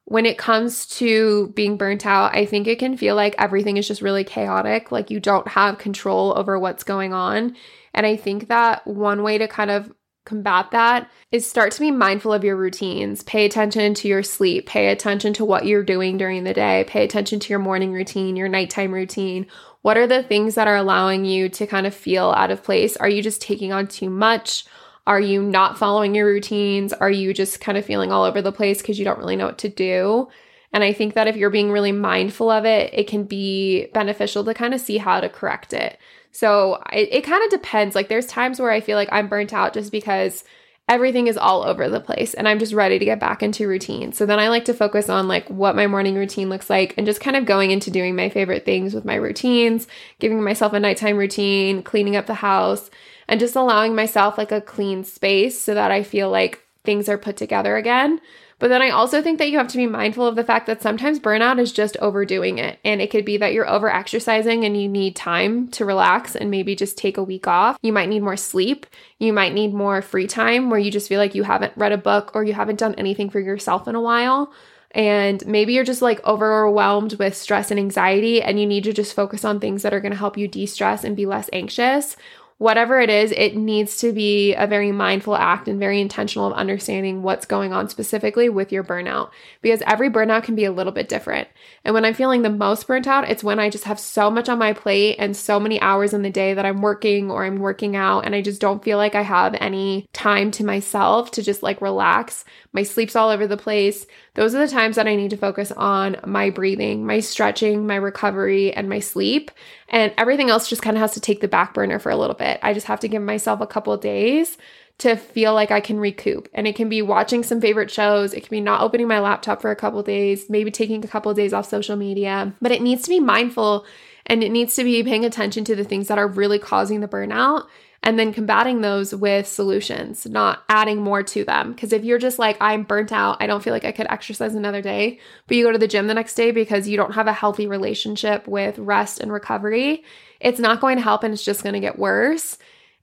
when 0.06 0.26
it 0.26 0.38
comes 0.38 0.86
to 0.86 1.52
being 1.56 1.78
burnt 1.78 2.06
out, 2.06 2.36
I 2.36 2.46
think 2.46 2.68
it 2.68 2.80
can 2.80 2.96
feel 2.96 3.16
like 3.16 3.36
everything 3.38 3.78
is 3.78 3.88
just 3.88 4.04
really 4.04 4.24
chaotic, 4.24 4.92
like 4.92 5.10
you 5.10 5.20
don't 5.20 5.48
have 5.48 5.80
control 5.80 6.38
over 6.38 6.60
what's 6.60 6.84
going 6.84 7.14
on. 7.14 7.56
And 7.94 8.06
I 8.06 8.16
think 8.16 8.48
that 8.48 8.86
one 8.86 9.24
way 9.24 9.40
to 9.40 9.48
kind 9.48 9.72
of 9.72 9.92
combat 10.26 10.72
that 10.72 11.10
is 11.32 11.48
start 11.48 11.72
to 11.72 11.80
be 11.80 11.92
mindful 11.92 12.34
of 12.34 12.44
your 12.44 12.56
routines. 12.56 13.24
Pay 13.24 13.46
attention 13.46 13.94
to 13.96 14.08
your 14.08 14.24
sleep, 14.24 14.68
pay 14.68 14.90
attention 14.90 15.34
to 15.34 15.46
what 15.46 15.66
you're 15.66 15.84
doing 15.84 16.18
during 16.18 16.44
the 16.44 16.54
day, 16.54 16.84
pay 16.88 17.04
attention 17.04 17.40
to 17.40 17.50
your 17.50 17.60
morning 17.60 17.94
routine, 17.94 18.36
your 18.36 18.50
nighttime 18.50 18.92
routine. 18.92 19.48
What 19.82 19.98
are 19.98 20.08
the 20.08 20.24
things 20.24 20.56
that 20.56 20.68
are 20.68 20.76
allowing 20.76 21.26
you 21.26 21.50
to 21.50 21.68
kind 21.68 21.86
of 21.86 21.94
feel 21.94 22.32
out 22.32 22.52
of 22.52 22.64
place? 22.64 22.98
Are 22.98 23.10
you 23.10 23.22
just 23.22 23.42
taking 23.42 23.72
on 23.72 23.88
too 23.88 24.10
much? 24.10 24.66
Are 25.08 25.20
you 25.20 25.42
not 25.42 25.78
following 25.78 26.16
your 26.16 26.26
routines? 26.26 26.94
Are 26.94 27.12
you 27.12 27.34
just 27.34 27.62
kind 27.62 27.78
of 27.78 27.86
feeling 27.86 28.12
all 28.12 28.24
over 28.24 28.42
the 28.42 28.52
place 28.52 28.82
because 28.82 28.98
you 28.98 29.06
don't 29.06 29.20
really 29.20 29.36
know 29.36 29.46
what 29.46 29.60
to 29.60 29.70
do? 29.70 30.28
And 30.74 30.84
I 30.84 30.94
think 30.94 31.14
that 31.14 31.28
if 31.28 31.38
you're 31.38 31.50
being 31.50 31.72
really 31.72 31.92
mindful 31.92 32.50
of 32.50 32.66
it, 32.66 32.94
it 32.94 33.08
can 33.08 33.24
be 33.24 33.88
beneficial 33.94 34.44
to 34.44 34.54
kind 34.54 34.74
of 34.74 34.82
see 34.82 34.98
how 34.98 35.22
to 35.22 35.30
correct 35.30 35.74
it. 35.74 35.98
So 36.32 36.82
it, 36.92 37.10
it 37.12 37.22
kind 37.24 37.44
of 37.44 37.50
depends. 37.50 37.96
Like 37.96 38.10
there's 38.10 38.26
times 38.26 38.60
where 38.60 38.72
I 38.72 38.82
feel 38.82 38.98
like 38.98 39.10
I'm 39.12 39.30
burnt 39.30 39.54
out 39.54 39.74
just 39.74 39.92
because 39.92 40.44
everything 40.88 41.28
is 41.28 41.38
all 41.38 41.64
over 41.64 41.90
the 41.90 42.00
place 42.00 42.34
and 42.34 42.48
I'm 42.48 42.60
just 42.60 42.74
ready 42.74 43.00
to 43.00 43.06
get 43.06 43.20
back 43.20 43.42
into 43.42 43.68
routine. 43.68 44.12
So 44.12 44.26
then 44.26 44.40
I 44.40 44.50
like 44.50 44.66
to 44.66 44.74
focus 44.74 45.10
on 45.10 45.28
like 45.28 45.48
what 45.50 45.76
my 45.76 45.88
morning 45.88 46.16
routine 46.16 46.50
looks 46.50 46.70
like 46.70 46.94
and 46.98 47.08
just 47.08 47.22
kind 47.22 47.36
of 47.36 47.46
going 47.46 47.72
into 47.72 47.90
doing 47.90 48.16
my 48.16 48.30
favorite 48.30 48.66
things 48.66 48.94
with 48.94 49.06
my 49.06 49.16
routines, 49.16 49.88
giving 50.20 50.44
myself 50.44 50.74
a 50.74 50.80
nighttime 50.80 51.18
routine, 51.18 51.82
cleaning 51.82 52.16
up 52.16 52.28
the 52.28 52.36
house, 52.36 52.92
and 53.28 53.40
just 53.40 53.56
allowing 53.56 53.96
myself 53.96 54.38
like 54.38 54.52
a 54.52 54.62
clean 54.62 55.04
space 55.04 55.60
so 55.60 55.74
that 55.74 55.92
I 55.92 56.04
feel 56.04 56.30
like 56.30 56.62
things 56.84 57.10
are 57.10 57.18
put 57.18 57.38
together 57.38 57.76
again. 57.76 58.22
But 58.58 58.70
then 58.70 58.82
I 58.82 58.90
also 58.90 59.22
think 59.22 59.38
that 59.40 59.50
you 59.50 59.58
have 59.58 59.68
to 59.70 59.78
be 59.78 59.86
mindful 59.86 60.26
of 60.26 60.38
the 60.38 60.44
fact 60.44 60.66
that 60.68 60.82
sometimes 60.82 61.20
burnout 61.20 61.60
is 61.60 61.74
just 61.74 61.98
overdoing 61.98 62.58
it. 62.58 62.80
And 62.86 63.02
it 63.02 63.12
could 63.12 63.26
be 63.26 63.36
that 63.38 63.52
you're 63.52 63.70
over 63.70 63.90
exercising 63.90 64.64
and 64.64 64.82
you 64.82 64.88
need 64.88 65.16
time 65.16 65.68
to 65.70 65.84
relax 65.84 66.38
and 66.38 66.50
maybe 66.50 66.74
just 66.74 66.98
take 66.98 67.18
a 67.18 67.24
week 67.24 67.48
off. 67.48 67.78
You 67.82 67.92
might 67.92 68.08
need 68.08 68.24
more 68.24 68.38
sleep. 68.38 68.86
You 69.20 69.34
might 69.34 69.54
need 69.54 69.74
more 69.74 70.02
free 70.02 70.28
time 70.28 70.70
where 70.70 70.80
you 70.80 70.90
just 70.90 71.10
feel 71.10 71.20
like 71.20 71.36
you 71.36 71.44
haven't 71.44 71.74
read 71.76 71.92
a 71.92 71.98
book 71.98 72.32
or 72.34 72.46
you 72.46 72.54
haven't 72.54 72.80
done 72.80 72.96
anything 72.96 73.30
for 73.30 73.42
yourself 73.42 73.90
in 73.90 73.96
a 73.96 74.02
while. 74.02 74.54
And 74.92 75.46
maybe 75.46 75.74
you're 75.74 75.84
just 75.84 76.02
like 76.02 76.26
overwhelmed 76.26 77.16
with 77.20 77.36
stress 77.36 77.70
and 77.70 77.78
anxiety, 77.78 78.42
and 78.42 78.58
you 78.58 78.66
need 78.66 78.86
to 78.86 78.94
just 78.94 79.14
focus 79.14 79.44
on 79.44 79.60
things 79.60 79.82
that 79.82 79.94
are 79.94 80.00
gonna 80.00 80.16
help 80.16 80.38
you 80.38 80.48
de 80.48 80.66
stress 80.66 81.04
and 81.04 81.18
be 81.18 81.26
less 81.26 81.50
anxious 81.52 82.16
whatever 82.58 83.02
it 83.02 83.10
is, 83.10 83.32
it 83.32 83.58
needs 83.58 83.98
to 83.98 84.14
be 84.14 84.54
a 84.54 84.66
very 84.66 84.92
mindful 84.92 85.36
act 85.36 85.68
and 85.68 85.78
very 85.78 86.00
intentional 86.00 86.48
of 86.48 86.54
understanding 86.54 87.22
what's 87.22 87.46
going 87.46 87.74
on 87.74 87.90
specifically 87.90 88.48
with 88.48 88.72
your 88.72 88.84
burnout 88.84 89.30
because 89.62 89.82
every 89.86 90.10
burnout 90.10 90.44
can 90.44 90.56
be 90.56 90.64
a 90.64 90.72
little 90.72 90.94
bit 90.94 91.10
different. 91.10 91.50
And 91.84 91.94
when 91.94 92.06
I'm 92.06 92.14
feeling 92.14 92.44
the 92.44 92.50
most 92.50 92.88
burnt 92.88 93.08
out, 93.08 93.30
it's 93.30 93.44
when 93.44 93.60
I 93.60 93.70
just 93.70 93.84
have 93.84 94.00
so 94.00 94.32
much 94.32 94.48
on 94.48 94.58
my 94.58 94.72
plate 94.72 95.18
and 95.20 95.36
so 95.36 95.60
many 95.60 95.82
hours 95.82 96.14
in 96.14 96.22
the 96.22 96.30
day 96.30 96.54
that 96.54 96.66
I'm 96.66 96.82
working 96.82 97.30
or 97.30 97.44
I'm 97.44 97.60
working 97.60 97.98
out 97.98 98.22
and 98.22 98.34
I 98.34 98.42
just 98.42 98.62
don't 98.62 98.84
feel 98.84 98.98
like 98.98 99.16
I 99.16 99.22
have 99.22 99.54
any 99.60 100.08
time 100.14 100.50
to 100.52 100.64
myself 100.64 101.32
to 101.32 101.44
just 101.44 101.62
like 101.62 101.82
relax. 101.82 102.46
My 102.72 102.84
sleep's 102.84 103.18
all 103.18 103.30
over 103.30 103.48
the 103.48 103.58
place. 103.58 104.06
Those 104.36 104.56
are 104.56 104.66
the 104.66 104.72
times 104.72 104.96
that 104.96 105.08
I 105.08 105.16
need 105.16 105.32
to 105.32 105.38
focus 105.38 105.72
on 105.74 106.18
my 106.26 106.50
breathing, 106.50 107.06
my 107.06 107.20
stretching, 107.20 107.88
my 107.88 107.96
recovery, 107.96 108.74
and 108.74 108.88
my 108.90 109.00
sleep. 109.00 109.52
And 109.90 110.14
everything 110.18 110.50
else 110.50 110.68
just 110.68 110.82
kind 110.82 110.98
of 110.98 111.02
has 111.02 111.14
to 111.14 111.22
take 111.22 111.40
the 111.42 111.48
back 111.48 111.74
burner 111.74 112.00
for 112.00 112.10
a 112.10 112.18
little 112.18 112.36
bit. 112.36 112.45
I 112.62 112.74
just 112.74 112.88
have 112.88 113.00
to 113.02 113.08
give 113.08 113.22
myself 113.22 113.62
a 113.62 113.68
couple 113.68 113.96
days 113.98 114.58
to 114.98 115.16
feel 115.16 115.54
like 115.54 115.72
I 115.72 115.82
can 115.82 116.00
recoup. 116.00 116.48
And 116.54 116.68
it 116.68 116.76
can 116.76 116.88
be 116.88 117.02
watching 117.02 117.44
some 117.44 117.60
favorite 117.60 117.92
shows, 117.92 118.34
it 118.34 118.42
can 118.42 118.50
be 118.50 118.62
not 118.62 118.82
opening 118.82 119.08
my 119.08 119.20
laptop 119.20 119.62
for 119.62 119.72
a 119.72 119.76
couple 119.76 120.02
days, 120.04 120.50
maybe 120.50 120.72
taking 120.72 121.04
a 121.04 121.08
couple 121.08 121.30
of 121.30 121.38
days 121.38 121.54
off 121.54 121.68
social 121.68 121.96
media. 121.98 122.54
But 122.62 122.72
it 122.72 122.82
needs 122.82 123.04
to 123.04 123.10
be 123.10 123.20
mindful 123.20 123.86
and 124.26 124.44
it 124.44 124.52
needs 124.52 124.76
to 124.76 124.84
be 124.84 125.04
paying 125.04 125.26
attention 125.26 125.66
to 125.66 125.76
the 125.76 125.84
things 125.84 126.08
that 126.08 126.18
are 126.18 126.28
really 126.28 126.60
causing 126.60 127.02
the 127.02 127.08
burnout 127.08 127.68
and 128.06 128.20
then 128.20 128.32
combating 128.32 128.82
those 128.82 129.16
with 129.16 129.48
solutions, 129.48 130.28
not 130.28 130.64
adding 130.70 131.02
more 131.02 131.24
to 131.24 131.44
them. 131.44 131.74
Because 131.74 131.92
if 131.92 132.04
you're 132.06 132.20
just 132.20 132.38
like, 132.38 132.56
I'm 132.62 132.84
burnt 132.84 133.12
out, 133.12 133.38
I 133.42 133.48
don't 133.48 133.64
feel 133.64 133.74
like 133.74 133.84
I 133.84 133.92
could 133.92 134.06
exercise 134.12 134.54
another 134.54 134.82
day, 134.82 135.20
but 135.48 135.58
you 135.58 135.66
go 135.66 135.72
to 135.72 135.80
the 135.80 135.88
gym 135.88 136.06
the 136.06 136.14
next 136.14 136.36
day 136.36 136.52
because 136.52 136.88
you 136.88 136.98
don't 136.98 137.16
have 137.16 137.26
a 137.26 137.34
healthy 137.34 137.66
relationship 137.66 138.48
with 138.48 138.78
rest 138.78 139.20
and 139.20 139.34
recovery, 139.34 140.04
it's 140.40 140.60
not 140.60 140.82
going 140.82 140.98
to 140.98 141.04
help 141.04 141.24
and 141.24 141.34
it's 141.34 141.44
just 141.44 141.64
going 141.64 141.74
to 141.74 141.80
get 141.80 141.98
worse. 141.98 142.60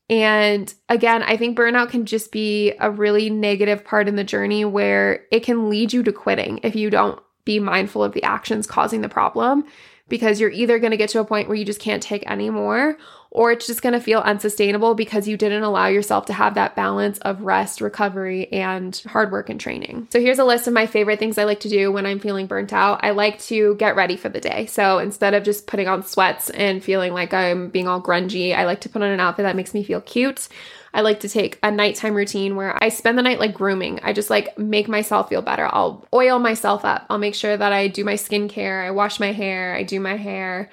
And 0.09 0.73
again, 0.89 1.25
I 1.25 1.37
think 1.37 1.59
burnout 1.59 1.91
can 1.91 2.07
just 2.07 2.31
be 2.31 2.73
a 2.79 2.91
really 2.91 3.29
negative 3.29 3.85
part 3.85 4.07
in 4.07 4.15
the 4.15 4.25
journey 4.25 4.65
where 4.65 5.25
it 5.33 5.41
can 5.43 5.69
lead 5.69 5.93
you 5.93 6.05
to 6.05 6.13
quitting 6.13 6.61
if 6.63 6.77
you 6.77 6.91
don't 6.91 7.21
be 7.45 7.59
mindful 7.59 8.05
of 8.05 8.13
the 8.13 8.23
actions 8.23 8.69
causing 8.69 9.01
the 9.01 9.09
problem 9.09 9.65
because 10.09 10.39
you're 10.39 10.51
either 10.51 10.79
going 10.79 10.91
to 10.91 10.97
get 10.97 11.09
to 11.11 11.21
a 11.21 11.25
point 11.25 11.49
where 11.49 11.57
you 11.57 11.65
just 11.65 11.81
can't 11.81 12.03
take 12.03 12.29
anymore 12.31 12.97
or 13.35 13.51
it's 13.51 13.67
just 13.67 13.81
going 13.81 13.95
to 13.95 14.01
feel 14.01 14.21
unsustainable 14.21 14.95
because 14.95 15.27
you 15.27 15.39
didn't 15.39 15.63
allow 15.63 15.87
yourself 15.87 16.27
to 16.27 16.35
have 16.35 16.55
that 16.55 16.77
balance 16.77 17.19
of 17.21 17.41
rest, 17.41 17.81
recovery, 17.81 18.53
and 18.53 19.03
hard 19.07 19.33
work 19.33 19.49
and 19.49 19.59
training. 19.59 20.07
So 20.13 20.21
here's 20.21 20.39
a 20.39 20.45
list 20.45 20.67
of 20.67 20.75
my 20.75 20.87
favorite 20.87 21.19
things 21.19 21.39
I 21.39 21.45
like 21.45 21.61
to 21.61 21.71
do 21.71 21.91
when 21.91 22.05
I'm 22.05 22.21
feeling 22.21 22.47
burnt 22.47 22.75
out. 22.75 23.03
I 23.03 23.11
like 23.13 23.41
to 23.45 23.75
get 23.77 23.97
ready 23.97 24.19
for 24.19 24.29
the 24.29 24.41
day. 24.41 24.67
So 24.67 24.99
instead 24.99 25.33
of 25.33 25.45
just 25.45 25.67
putting 25.67 25.89
on 25.89 26.03
sweats 26.03 26.51
and 26.51 26.85
feeling 26.85 27.15
like 27.15 27.33
I'm 27.33 27.71
being 27.71 27.89
all 27.89 28.03
grungy, 28.03 28.55
I 28.55 28.67
like 28.67 28.83
to 28.83 28.91
put 28.91 29.01
on 29.01 29.09
an 29.09 29.19
outfit 29.19 29.45
that 29.45 29.57
makes 29.57 29.73
me 29.73 29.83
feel 29.83 30.03
cute. 30.03 30.49
I 30.93 31.01
like 31.01 31.21
to 31.21 31.29
take 31.29 31.59
a 31.63 31.71
nighttime 31.71 32.15
routine 32.15 32.55
where 32.55 32.77
I 32.85 32.91
spend 32.91 33.17
the 33.17 33.23
night 33.23 33.41
like 33.41 33.55
grooming. 33.55 34.01
I 34.03 34.13
just 34.13 34.29
like 34.29 34.59
make 34.59 34.89
myself 34.89 35.31
feel 35.31 35.41
better. 35.41 35.67
I'll 35.73 36.07
oil 36.13 36.39
myself 36.39 36.85
up. 36.85 37.07
I'll 37.09 37.17
make 37.17 37.35
sure 37.35 37.57
that 37.57 37.73
I 37.73 37.89
do 37.89 38.05
my 38.05 38.15
skincare, 38.15 38.87
I 38.87 38.91
wash 38.91 39.19
my 39.19 39.33
hair, 39.33 39.75
I 39.75 39.85
do 39.85 40.01
my 40.01 40.19
hair. 40.19 40.71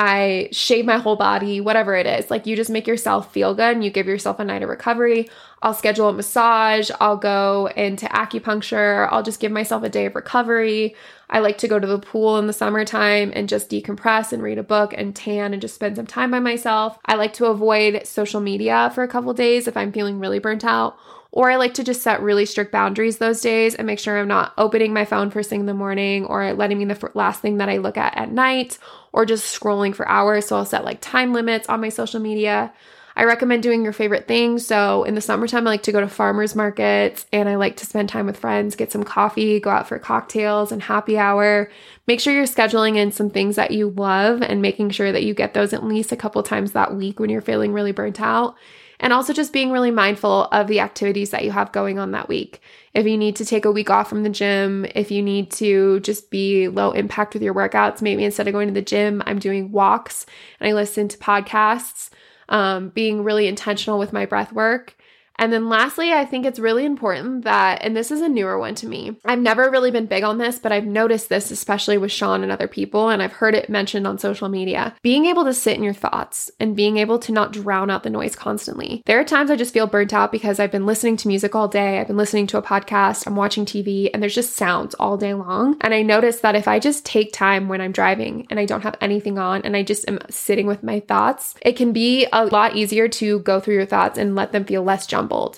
I 0.00 0.48
shave 0.52 0.84
my 0.84 0.98
whole 0.98 1.16
body, 1.16 1.60
whatever 1.60 1.96
it 1.96 2.06
is. 2.06 2.30
Like 2.30 2.46
you 2.46 2.54
just 2.54 2.70
make 2.70 2.86
yourself 2.86 3.32
feel 3.32 3.52
good 3.52 3.74
and 3.74 3.82
you 3.82 3.90
give 3.90 4.06
yourself 4.06 4.38
a 4.38 4.44
night 4.44 4.62
of 4.62 4.68
recovery. 4.68 5.28
I'll 5.60 5.74
schedule 5.74 6.08
a 6.08 6.12
massage, 6.12 6.88
I'll 7.00 7.16
go 7.16 7.68
into 7.74 8.06
acupuncture, 8.06 9.08
I'll 9.10 9.24
just 9.24 9.40
give 9.40 9.50
myself 9.50 9.82
a 9.82 9.88
day 9.88 10.06
of 10.06 10.14
recovery. 10.14 10.94
I 11.28 11.40
like 11.40 11.58
to 11.58 11.68
go 11.68 11.80
to 11.80 11.86
the 11.86 11.98
pool 11.98 12.38
in 12.38 12.46
the 12.46 12.52
summertime 12.52 13.32
and 13.34 13.48
just 13.48 13.68
decompress 13.68 14.32
and 14.32 14.40
read 14.40 14.58
a 14.58 14.62
book 14.62 14.94
and 14.96 15.16
tan 15.16 15.52
and 15.52 15.60
just 15.60 15.74
spend 15.74 15.96
some 15.96 16.06
time 16.06 16.30
by 16.30 16.38
myself. 16.38 16.96
I 17.04 17.16
like 17.16 17.32
to 17.34 17.46
avoid 17.46 18.06
social 18.06 18.40
media 18.40 18.92
for 18.94 19.02
a 19.02 19.08
couple 19.08 19.34
days 19.34 19.66
if 19.66 19.76
I'm 19.76 19.90
feeling 19.90 20.20
really 20.20 20.38
burnt 20.38 20.64
out 20.64 20.96
or 21.30 21.50
I 21.50 21.56
like 21.56 21.74
to 21.74 21.84
just 21.84 22.02
set 22.02 22.22
really 22.22 22.46
strict 22.46 22.72
boundaries 22.72 23.18
those 23.18 23.40
days 23.40 23.74
and 23.74 23.86
make 23.86 23.98
sure 23.98 24.18
I'm 24.18 24.28
not 24.28 24.54
opening 24.56 24.92
my 24.92 25.04
phone 25.04 25.30
first 25.30 25.50
thing 25.50 25.60
in 25.60 25.66
the 25.66 25.74
morning 25.74 26.24
or 26.24 26.52
letting 26.54 26.78
me 26.78 26.84
the 26.86 27.10
last 27.14 27.42
thing 27.42 27.58
that 27.58 27.68
I 27.68 27.78
look 27.78 27.98
at 27.98 28.16
at 28.16 28.32
night 28.32 28.78
or 29.18 29.26
just 29.26 29.60
scrolling 29.60 29.92
for 29.92 30.08
hours. 30.08 30.46
So 30.46 30.54
I'll 30.54 30.64
set 30.64 30.84
like 30.84 31.00
time 31.00 31.32
limits 31.32 31.68
on 31.68 31.80
my 31.80 31.88
social 31.88 32.20
media. 32.20 32.72
I 33.16 33.24
recommend 33.24 33.64
doing 33.64 33.82
your 33.82 33.92
favorite 33.92 34.28
things. 34.28 34.64
So 34.64 35.02
in 35.02 35.16
the 35.16 35.20
summertime, 35.20 35.66
I 35.66 35.70
like 35.70 35.82
to 35.82 35.92
go 35.92 35.98
to 35.98 36.06
farmers 36.06 36.54
markets 36.54 37.26
and 37.32 37.48
I 37.48 37.56
like 37.56 37.76
to 37.78 37.86
spend 37.86 38.08
time 38.08 38.26
with 38.26 38.36
friends, 38.36 38.76
get 38.76 38.92
some 38.92 39.02
coffee, 39.02 39.58
go 39.58 39.70
out 39.70 39.88
for 39.88 39.98
cocktails 39.98 40.70
and 40.70 40.80
happy 40.80 41.18
hour. 41.18 41.68
Make 42.06 42.20
sure 42.20 42.32
you're 42.32 42.44
scheduling 42.44 42.94
in 42.94 43.10
some 43.10 43.28
things 43.28 43.56
that 43.56 43.72
you 43.72 43.90
love 43.90 44.40
and 44.40 44.62
making 44.62 44.90
sure 44.90 45.10
that 45.10 45.24
you 45.24 45.34
get 45.34 45.52
those 45.52 45.72
at 45.72 45.82
least 45.82 46.12
a 46.12 46.16
couple 46.16 46.40
times 46.44 46.70
that 46.72 46.94
week 46.94 47.18
when 47.18 47.28
you're 47.28 47.40
feeling 47.40 47.72
really 47.72 47.90
burnt 47.90 48.20
out 48.20 48.54
and 49.00 49.12
also 49.12 49.32
just 49.32 49.52
being 49.52 49.70
really 49.70 49.90
mindful 49.90 50.44
of 50.46 50.66
the 50.66 50.80
activities 50.80 51.30
that 51.30 51.44
you 51.44 51.50
have 51.50 51.72
going 51.72 51.98
on 51.98 52.10
that 52.12 52.28
week. 52.28 52.60
If 52.94 53.06
you 53.06 53.16
need 53.16 53.36
to 53.36 53.44
take 53.44 53.64
a 53.64 53.72
week 53.72 53.90
off 53.90 54.08
from 54.08 54.22
the 54.22 54.28
gym, 54.28 54.86
if 54.94 55.10
you 55.10 55.22
need 55.22 55.50
to 55.52 56.00
just 56.00 56.30
be 56.30 56.68
low 56.68 56.90
impact 56.92 57.34
with 57.34 57.42
your 57.42 57.54
workouts, 57.54 58.02
maybe 58.02 58.24
instead 58.24 58.48
of 58.48 58.52
going 58.52 58.68
to 58.68 58.74
the 58.74 58.82
gym, 58.82 59.22
I'm 59.26 59.38
doing 59.38 59.70
walks 59.70 60.26
and 60.58 60.68
I 60.68 60.72
listen 60.72 61.08
to 61.08 61.18
podcasts, 61.18 62.10
um, 62.48 62.88
being 62.88 63.22
really 63.22 63.46
intentional 63.46 63.98
with 63.98 64.12
my 64.12 64.26
breath 64.26 64.52
work 64.52 64.96
and 65.38 65.52
then 65.52 65.68
lastly, 65.68 66.12
I 66.12 66.24
think 66.24 66.44
it's 66.44 66.58
really 66.58 66.84
important 66.84 67.44
that, 67.44 67.82
and 67.82 67.96
this 67.96 68.10
is 68.10 68.20
a 68.20 68.28
newer 68.28 68.58
one 68.58 68.74
to 68.76 68.86
me, 68.86 69.16
I've 69.24 69.38
never 69.38 69.70
really 69.70 69.90
been 69.90 70.06
big 70.06 70.24
on 70.24 70.38
this, 70.38 70.58
but 70.58 70.72
I've 70.72 70.86
noticed 70.86 71.28
this, 71.28 71.50
especially 71.50 71.98
with 71.98 72.12
Sean 72.12 72.42
and 72.42 72.52
other 72.52 72.68
people, 72.68 73.08
and 73.08 73.22
I've 73.22 73.32
heard 73.32 73.54
it 73.54 73.70
mentioned 73.70 74.06
on 74.06 74.18
social 74.18 74.48
media. 74.48 74.94
Being 75.02 75.26
able 75.26 75.44
to 75.44 75.54
sit 75.54 75.76
in 75.76 75.82
your 75.82 75.94
thoughts 75.94 76.50
and 76.58 76.76
being 76.76 76.96
able 76.98 77.18
to 77.20 77.32
not 77.32 77.52
drown 77.52 77.90
out 77.90 78.02
the 78.02 78.10
noise 78.10 78.34
constantly. 78.34 79.02
There 79.06 79.20
are 79.20 79.24
times 79.24 79.50
I 79.50 79.56
just 79.56 79.74
feel 79.74 79.86
burnt 79.86 80.12
out 80.12 80.32
because 80.32 80.58
I've 80.58 80.72
been 80.72 80.86
listening 80.86 81.16
to 81.18 81.28
music 81.28 81.54
all 81.54 81.68
day, 81.68 81.98
I've 81.98 82.06
been 82.06 82.16
listening 82.16 82.46
to 82.48 82.58
a 82.58 82.62
podcast, 82.62 83.26
I'm 83.26 83.36
watching 83.36 83.64
TV, 83.64 84.10
and 84.12 84.22
there's 84.22 84.34
just 84.34 84.56
sounds 84.56 84.94
all 84.94 85.16
day 85.16 85.34
long. 85.34 85.76
And 85.80 85.94
I 85.94 86.02
notice 86.02 86.40
that 86.40 86.56
if 86.56 86.66
I 86.66 86.78
just 86.78 87.04
take 87.04 87.32
time 87.32 87.68
when 87.68 87.80
I'm 87.80 87.92
driving 87.92 88.46
and 88.50 88.58
I 88.58 88.64
don't 88.64 88.82
have 88.82 88.96
anything 89.00 89.38
on 89.38 89.62
and 89.62 89.76
I 89.76 89.82
just 89.82 90.08
am 90.08 90.18
sitting 90.30 90.66
with 90.66 90.82
my 90.82 91.00
thoughts, 91.00 91.54
it 91.62 91.76
can 91.76 91.92
be 91.92 92.26
a 92.32 92.46
lot 92.46 92.76
easier 92.76 93.08
to 93.08 93.40
go 93.40 93.60
through 93.60 93.74
your 93.74 93.86
thoughts 93.86 94.18
and 94.18 94.34
let 94.34 94.52
them 94.52 94.64
feel 94.64 94.82
less 94.82 95.06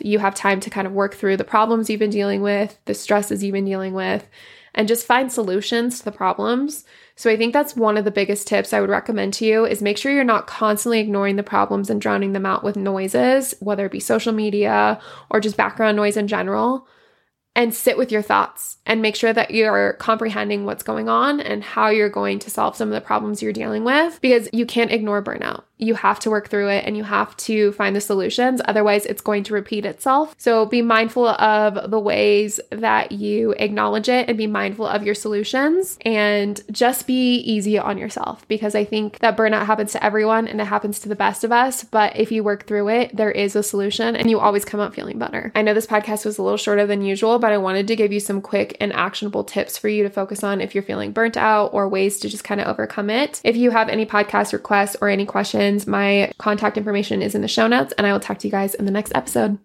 you 0.01 0.19
have 0.19 0.35
time 0.35 0.61
to 0.61 0.71
kind 0.71 0.87
of 0.87 0.93
work 0.93 1.15
through 1.15 1.37
the 1.37 1.45
problems 1.45 1.89
you've 1.89 1.99
been 2.01 2.11
dealing 2.11 2.43
with, 2.43 2.79
the 2.85 2.95
stresses 2.95 3.43
you've 3.43 3.53
been 3.53 3.65
dealing 3.65 3.95
with, 3.95 4.29
and 4.75 4.89
just 4.89 5.07
find 5.07 5.33
solutions 5.33 5.99
to 5.99 6.05
the 6.05 6.13
problems. 6.13 6.85
So 7.17 7.31
I 7.31 7.37
think 7.37 7.53
that's 7.53 7.77
one 7.77 7.97
of 7.97 8.05
the 8.05 8.11
biggest 8.11 8.47
tips 8.47 8.73
I 8.73 8.81
would 8.81 8.91
recommend 8.91 9.35
to 9.35 9.45
you 9.45 9.65
is 9.65 9.83
make 9.83 9.99
sure 9.99 10.13
you're 10.13 10.25
not 10.25 10.47
constantly 10.47 11.01
ignoring 11.01 11.37
the 11.37 11.43
problems 11.43 11.91
and 11.91 12.01
drowning 12.01 12.33
them 12.33 12.47
out 12.47 12.65
with 12.65 12.77
noises, 12.77 13.55
whether 13.61 13.87
it 13.87 13.93
be 13.93 14.01
social 14.01 14.33
media 14.33 15.01
or 15.31 15.41
just 15.41 15.57
background 15.57 15.97
noise 15.97 16.17
in 16.17 16.29
general 16.29 16.87
and 17.57 17.75
sit 17.75 17.99
with 17.99 18.13
your 18.13 18.23
thoughts 18.23 18.79
and 18.87 19.03
make 19.03 19.17
sure 19.17 19.33
that 19.33 19.51
you're 19.51 19.95
comprehending 19.95 20.65
what's 20.65 20.85
going 20.85 21.09
on 21.09 21.41
and 21.41 21.65
how 21.65 21.89
you're 21.89 22.09
going 22.09 22.39
to 22.39 22.51
solve 22.51 22.77
some 22.77 22.89
of 22.89 22.95
the 22.95 23.01
problems 23.01 23.43
you're 23.43 23.53
dealing 23.53 23.85
with 23.85 24.21
because 24.21 24.49
you 24.53 24.65
can't 24.65 24.93
ignore 24.93 25.23
burnout. 25.23 25.65
You 25.81 25.95
have 25.95 26.21
to 26.21 26.31
work 26.31 26.49
through 26.49 26.69
it 26.69 26.85
and 26.87 26.97
you 26.97 27.05
have 27.05 27.37
to 27.39 27.73
find 27.73 27.97
the 27.97 28.01
solutions. 28.01 28.61
Otherwise, 28.65 29.07
it's 29.07 29.23
going 29.23 29.45
to 29.45 29.55
repeat 29.55 29.85
itself. 29.87 30.35
So 30.39 30.67
be 30.67 30.83
mindful 30.83 31.29
of 31.29 31.91
the 31.91 31.99
ways 31.99 32.61
that 32.71 33.13
you 33.13 33.53
acknowledge 33.59 34.09
it 34.09 34.29
and 34.29 34.37
be 34.37 34.47
mindful 34.47 34.87
of 34.87 35.03
your 35.03 35.15
solutions 35.15 35.99
and 36.05 36.61
just 36.71 37.07
be 37.07 37.37
easy 37.37 37.79
on 37.79 37.99
yourself 37.99 38.47
because 38.49 38.75
I 38.75 38.85
think 38.85 39.19
that 39.21 39.37
burnout 39.37 39.67
happens 39.67 39.93
to 39.93 40.05
everyone 40.05 40.49
and 40.49 40.61
it 40.61 40.65
happens 40.65 41.01
to 41.01 41.09
the 41.09 41.17
best 41.17 41.45
of 41.45 41.53
us. 41.53 41.85
But 41.85 42.17
if 42.17 42.31
you 42.31 42.45
work 42.45 42.67
through 42.67 42.89
it, 42.89 43.17
there 43.17 43.31
is 43.31 43.57
a 43.57 43.63
solution 43.63 44.17
and 44.17 44.29
you 44.29 44.39
always 44.39 44.65
come 44.65 44.81
out 44.81 44.95
feeling 44.95 45.19
better. 45.19 45.53
I 45.55 45.63
know 45.63 45.75
this 45.75 45.87
podcast 45.87 46.25
was 46.25 46.39
a 46.39 46.43
little 46.43 46.59
shorter 46.59 46.87
than 46.87 47.03
usual, 47.03 47.39
but 47.39 47.53
I 47.53 47.59
wanted 47.59 47.89
to 47.89 47.97
give 47.97 48.13
you 48.13 48.21
some 48.21 48.41
quick 48.41 48.77
and 48.81 48.93
actionable 48.93 49.45
tips 49.45 49.79
for 49.79 49.89
you 49.89 50.03
to 50.03 50.11
focus 50.11 50.45
on 50.45 50.61
if 50.61 50.75
you're 50.75 50.83
feeling 50.83 51.13
burnt 51.13 51.37
out 51.37 51.73
or 51.73 51.89
ways 51.89 52.19
to 52.21 52.29
just 52.29 52.45
kind 52.45 52.61
of 52.61 52.67
overcome 52.67 53.11
it. 53.11 53.41
If 53.45 53.57
you 53.57 53.71
have 53.71 53.89
any 53.89 54.07
podcast 54.07 54.53
requests 54.53 54.97
or 55.01 55.09
any 55.09 55.27
questions, 55.71 55.87
my 55.87 56.33
contact 56.39 56.77
information 56.77 57.23
is 57.23 57.35
in 57.35 57.43
the 57.43 57.49
show 57.49 57.67
notes, 57.67 57.93
and 57.97 58.07
I 58.07 58.13
will 58.13 58.21
talk 58.21 58.39
to 58.39 58.47
you 58.47 58.51
guys 58.51 58.75
in 58.75 58.85
the 58.85 58.91
next 58.91 59.13
episode. 59.15 59.59